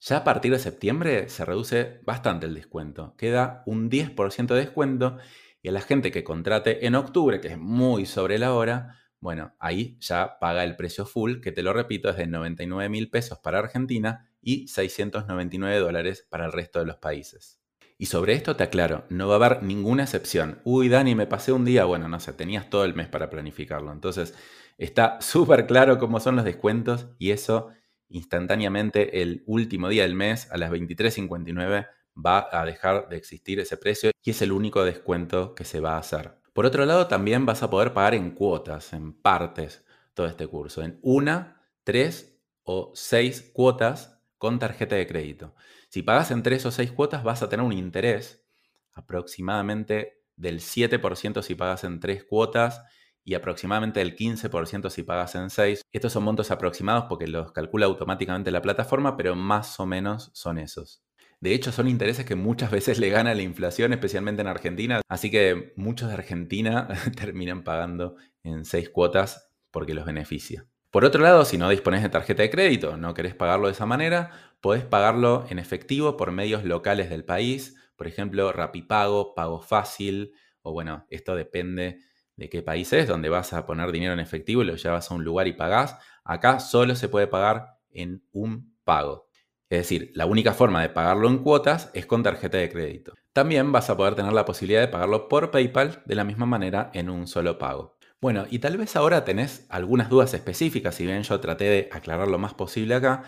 [0.00, 3.14] Ya a partir de septiembre se reduce bastante el descuento.
[3.16, 5.18] Queda un 10% de descuento
[5.62, 9.54] y a la gente que contrate en octubre, que es muy sobre la hora, bueno,
[9.60, 13.38] ahí ya paga el precio full, que te lo repito, es de 99 mil pesos
[13.38, 17.60] para Argentina y 699 dólares para el resto de los países.
[17.96, 20.60] Y sobre esto te aclaro, no va a haber ninguna excepción.
[20.64, 21.84] Uy, Dani, me pasé un día.
[21.84, 23.92] Bueno, no sé, tenías todo el mes para planificarlo.
[23.92, 24.34] Entonces,
[24.78, 27.70] está súper claro cómo son los descuentos y eso
[28.08, 31.88] instantáneamente el último día del mes a las 23.59
[32.24, 35.94] va a dejar de existir ese precio y es el único descuento que se va
[35.94, 36.36] a hacer.
[36.52, 40.82] Por otro lado, también vas a poder pagar en cuotas, en partes, todo este curso,
[40.82, 45.54] en una, tres o seis cuotas con tarjeta de crédito.
[45.88, 48.44] Si pagas en tres o seis cuotas, vas a tener un interés
[48.92, 52.82] aproximadamente del 7% si pagas en tres cuotas
[53.24, 55.82] y aproximadamente el 15% si pagas en 6.
[55.92, 60.58] Estos son montos aproximados porque los calcula automáticamente la plataforma, pero más o menos son
[60.58, 61.02] esos.
[61.40, 65.30] De hecho, son intereses que muchas veces le gana la inflación, especialmente en Argentina, así
[65.30, 70.66] que muchos de Argentina terminan pagando en 6 cuotas porque los beneficia.
[70.90, 73.84] Por otro lado, si no dispones de tarjeta de crédito, no querés pagarlo de esa
[73.84, 80.32] manera, podés pagarlo en efectivo por medios locales del país, por ejemplo, Rapipago, Pago Fácil,
[80.62, 81.98] o bueno, esto depende
[82.36, 85.14] de qué país es, donde vas a poner dinero en efectivo y lo llevas a
[85.14, 85.96] un lugar y pagás.
[86.24, 89.28] Acá solo se puede pagar en un pago.
[89.70, 93.14] Es decir, la única forma de pagarlo en cuotas es con tarjeta de crédito.
[93.32, 96.90] También vas a poder tener la posibilidad de pagarlo por PayPal de la misma manera
[96.94, 97.96] en un solo pago.
[98.20, 102.28] Bueno, y tal vez ahora tenés algunas dudas específicas, si bien yo traté de aclarar
[102.28, 103.24] lo más posible acá.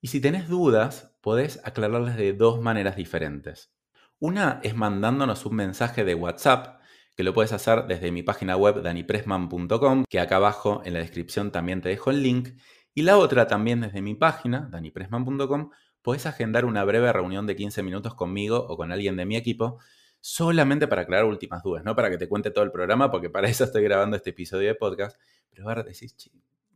[0.00, 3.72] Y si tenés dudas, podés aclararlas de dos maneras diferentes.
[4.18, 6.80] Una es mandándonos un mensaje de WhatsApp
[7.16, 11.52] que lo puedes hacer desde mi página web danipresman.com, que acá abajo en la descripción
[11.52, 12.50] también te dejo el link.
[12.94, 15.70] Y la otra también desde mi página, danipresman.com,
[16.02, 19.78] puedes agendar una breve reunión de 15 minutos conmigo o con alguien de mi equipo,
[20.20, 23.48] solamente para aclarar últimas dudas, no para que te cuente todo el programa, porque para
[23.48, 25.20] eso estoy grabando este episodio de podcast.
[25.50, 26.14] Pero ahora decís,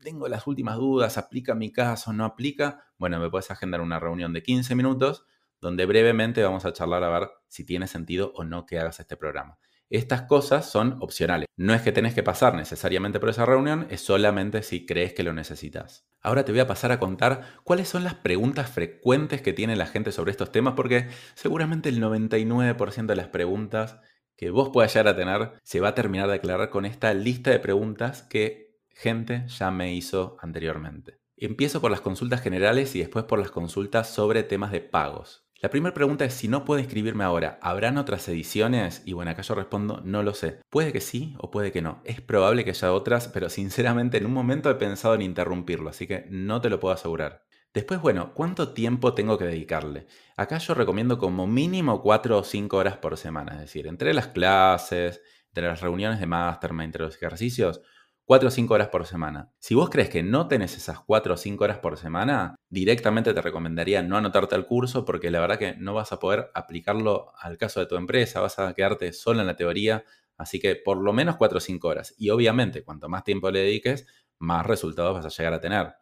[0.02, 2.12] tengo las últimas dudas, ¿aplica mi caso?
[2.12, 2.86] ¿No aplica?
[2.98, 5.26] Bueno, me puedes agendar una reunión de 15 minutos
[5.60, 9.16] donde brevemente vamos a charlar a ver si tiene sentido o no que hagas este
[9.16, 9.58] programa.
[9.90, 11.46] Estas cosas son opcionales.
[11.56, 15.22] No es que tenés que pasar necesariamente por esa reunión, es solamente si crees que
[15.22, 16.06] lo necesitas.
[16.20, 19.86] Ahora te voy a pasar a contar cuáles son las preguntas frecuentes que tiene la
[19.86, 23.98] gente sobre estos temas, porque seguramente el 99% de las preguntas
[24.36, 27.50] que vos puedas llegar a tener se va a terminar de aclarar con esta lista
[27.50, 31.18] de preguntas que gente ya me hizo anteriormente.
[31.36, 35.47] Empiezo por las consultas generales y después por las consultas sobre temas de pagos.
[35.60, 39.02] La primera pregunta es si no puedo inscribirme ahora, ¿habrán otras ediciones?
[39.04, 40.60] Y bueno, acá yo respondo, no lo sé.
[40.70, 42.00] Puede que sí o puede que no.
[42.04, 46.06] Es probable que haya otras, pero sinceramente en un momento he pensado en interrumpirlo, así
[46.06, 47.44] que no te lo puedo asegurar.
[47.74, 50.06] Después, bueno, ¿cuánto tiempo tengo que dedicarle?
[50.36, 54.28] Acá yo recomiendo como mínimo 4 o 5 horas por semana, es decir, entre las
[54.28, 57.82] clases, entre las reuniones de mastermind, entre los ejercicios,
[58.28, 59.50] 4 o 5 horas por semana.
[59.58, 63.40] Si vos crees que no tenés esas 4 o 5 horas por semana, directamente te
[63.40, 67.56] recomendaría no anotarte al curso porque la verdad que no vas a poder aplicarlo al
[67.56, 70.04] caso de tu empresa, vas a quedarte solo en la teoría,
[70.36, 72.14] así que por lo menos 4 o 5 horas.
[72.18, 74.06] Y obviamente, cuanto más tiempo le dediques,
[74.38, 75.94] más resultados vas a llegar a tener.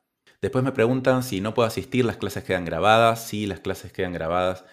[0.43, 3.25] Después me preguntan si no puedo asistir, las clases quedan grabadas.
[3.25, 4.65] Sí, las clases quedan grabadas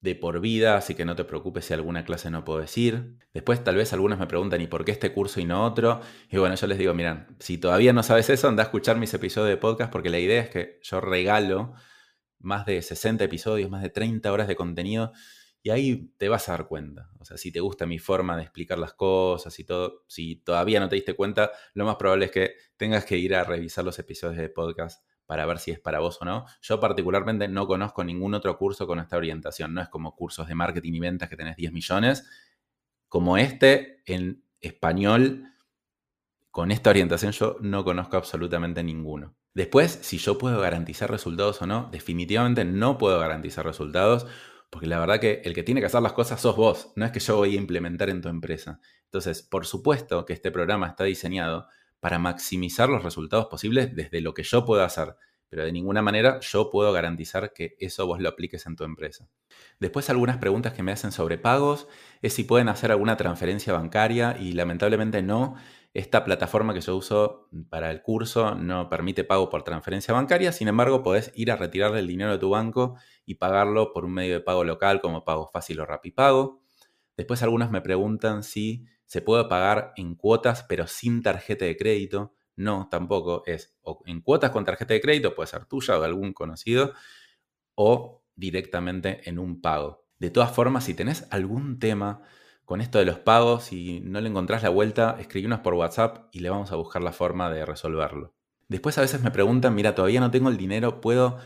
[0.00, 3.18] de por vida, así que no te preocupes si alguna clase no puedo decir.
[3.34, 6.00] Después tal vez algunos me preguntan, ¿y por qué este curso y no otro?
[6.30, 9.12] Y bueno, yo les digo, miran, si todavía no sabes eso, anda a escuchar mis
[9.12, 11.74] episodios de podcast porque la idea es que yo regalo
[12.38, 15.12] más de 60 episodios, más de 30 horas de contenido
[15.62, 17.10] y ahí te vas a dar cuenta.
[17.18, 20.80] O sea, si te gusta mi forma de explicar las cosas y todo, si todavía
[20.80, 23.98] no te diste cuenta, lo más probable es que tengas que ir a revisar los
[23.98, 26.44] episodios de podcast para ver si es para vos o no.
[26.60, 29.72] Yo particularmente no conozco ningún otro curso con esta orientación.
[29.72, 32.28] No es como cursos de marketing y ventas que tenés 10 millones.
[33.06, 35.44] Como este, en español,
[36.50, 39.36] con esta orientación yo no conozco absolutamente ninguno.
[39.54, 44.26] Después, si yo puedo garantizar resultados o no, definitivamente no puedo garantizar resultados
[44.68, 47.12] porque la verdad que el que tiene que hacer las cosas sos vos, no es
[47.12, 48.80] que yo voy a implementar en tu empresa.
[49.04, 51.68] Entonces, por supuesto que este programa está diseñado
[52.00, 55.14] para maximizar los resultados posibles desde lo que yo puedo hacer,
[55.50, 59.28] pero de ninguna manera yo puedo garantizar que eso vos lo apliques en tu empresa.
[59.80, 61.88] Después algunas preguntas que me hacen sobre pagos
[62.22, 65.56] es si pueden hacer alguna transferencia bancaria y lamentablemente no.
[65.92, 70.68] Esta plataforma que yo uso para el curso no permite pago por transferencia bancaria, sin
[70.68, 72.96] embargo podés ir a retirar el dinero de tu banco
[73.26, 76.62] y pagarlo por un medio de pago local como Pago Fácil o Rapipago.
[77.16, 82.32] Después algunos me preguntan si se puede pagar en cuotas pero sin tarjeta de crédito.
[82.54, 86.06] No, tampoco es o en cuotas con tarjeta de crédito, puede ser tuya o de
[86.06, 86.92] algún conocido,
[87.74, 90.06] o directamente en un pago.
[90.20, 92.22] De todas formas, si tenés algún tema
[92.64, 96.38] con esto de los pagos y no le encontrás la vuelta, escribinos por WhatsApp y
[96.38, 98.36] le vamos a buscar la forma de resolverlo.
[98.68, 101.38] Después a veces me preguntan, mira, todavía no tengo el dinero, ¿puedo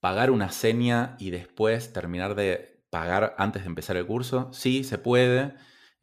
[0.00, 4.52] pagar una seña y después terminar de pagar antes de empezar el curso?
[4.52, 5.54] Sí, se puede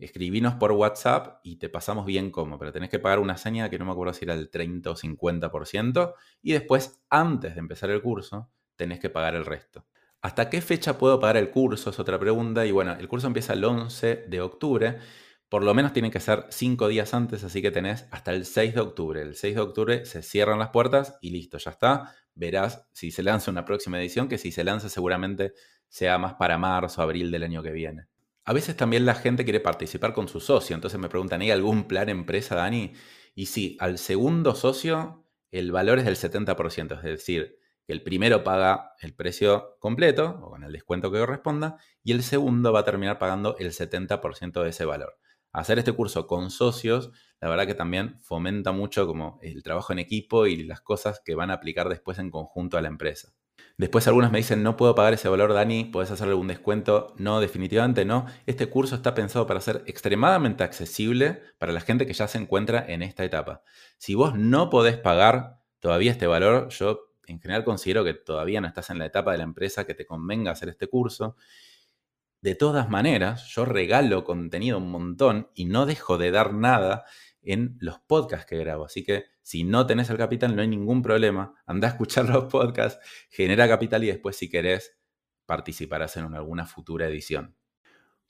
[0.05, 3.79] escribinos por WhatsApp y te pasamos bien cómo, pero tenés que pagar una seña que
[3.79, 8.01] no me acuerdo si era el 30 o 50% y después, antes de empezar el
[8.01, 9.85] curso, tenés que pagar el resto.
[10.21, 11.89] ¿Hasta qué fecha puedo pagar el curso?
[11.89, 12.65] Es otra pregunta.
[12.65, 14.97] Y bueno, el curso empieza el 11 de octubre.
[15.49, 18.75] Por lo menos tienen que ser 5 días antes, así que tenés hasta el 6
[18.75, 19.21] de octubre.
[19.21, 22.15] El 6 de octubre se cierran las puertas y listo, ya está.
[22.35, 25.53] Verás si se lanza una próxima edición, que si se lanza seguramente
[25.89, 28.10] sea más para marzo, abril del año que viene.
[28.43, 31.83] A veces también la gente quiere participar con su socio, entonces me preguntan, ¿hay algún
[31.87, 32.93] plan empresa, Dani?
[33.35, 38.43] Y sí, al segundo socio el valor es del 70%, es decir, que el primero
[38.43, 42.85] paga el precio completo o con el descuento que corresponda y el segundo va a
[42.85, 45.17] terminar pagando el 70% de ese valor.
[45.51, 47.11] Hacer este curso con socios,
[47.41, 51.35] la verdad que también fomenta mucho como el trabajo en equipo y las cosas que
[51.35, 53.33] van a aplicar después en conjunto a la empresa.
[53.77, 57.13] Después algunos me dicen, no puedo pagar ese valor, Dani, ¿puedes hacerle algún descuento?
[57.17, 58.25] No, definitivamente no.
[58.45, 62.85] Este curso está pensado para ser extremadamente accesible para la gente que ya se encuentra
[62.87, 63.63] en esta etapa.
[63.97, 68.67] Si vos no podés pagar todavía este valor, yo en general considero que todavía no
[68.67, 71.35] estás en la etapa de la empresa que te convenga hacer este curso.
[72.41, 77.05] De todas maneras, yo regalo contenido un montón y no dejo de dar nada
[77.41, 78.85] en los podcasts que grabo.
[78.85, 81.55] Así que si no tenés el capital, no hay ningún problema.
[81.65, 84.97] Anda a escuchar los podcasts, genera capital y después, si querés,
[85.45, 87.57] participarás en alguna futura edición.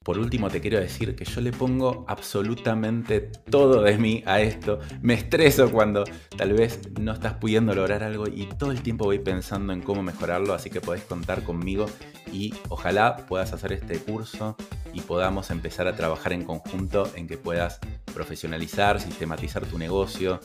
[0.04, 3.20] Por último, te quiero decir que yo le pongo absolutamente
[3.52, 4.80] todo de mí a esto.
[5.04, 9.20] Me estreso cuando tal vez no estás pudiendo lograr algo y todo el tiempo voy
[9.20, 11.86] pensando en cómo mejorarlo, así que podés contar conmigo
[12.34, 14.58] y ojalá puedas hacer este curso
[14.92, 17.80] y podamos empezar a trabajar en conjunto en que puedas
[18.12, 20.40] profesionalizar, sistematizar tu negocio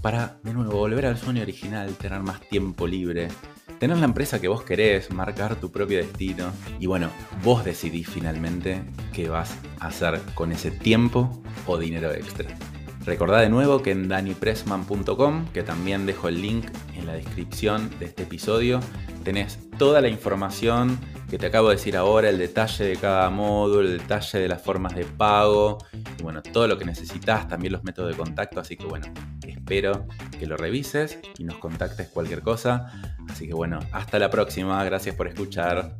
[0.00, 3.28] para, de nuevo, volver al sueño original, tener más tiempo libre,
[3.78, 7.10] tener la empresa que vos querés, marcar tu propio destino y bueno,
[7.42, 8.82] vos decidís finalmente
[9.12, 12.56] qué vas a hacer con ese tiempo o dinero extra.
[13.04, 18.06] Recordá de nuevo que en danipressman.com, que también dejo el link en la descripción de
[18.06, 18.80] este episodio,
[19.24, 20.98] tenés toda la información
[21.28, 24.62] que te acabo de decir ahora, el detalle de cada módulo, el detalle de las
[24.62, 25.78] formas de pago,
[26.18, 29.06] y bueno, todo lo que necesitas, también los métodos de contacto, así que bueno,
[29.46, 30.06] espero
[30.38, 32.86] que lo revises y nos contactes cualquier cosa.
[33.30, 35.96] Así que bueno, hasta la próxima, gracias por escuchar.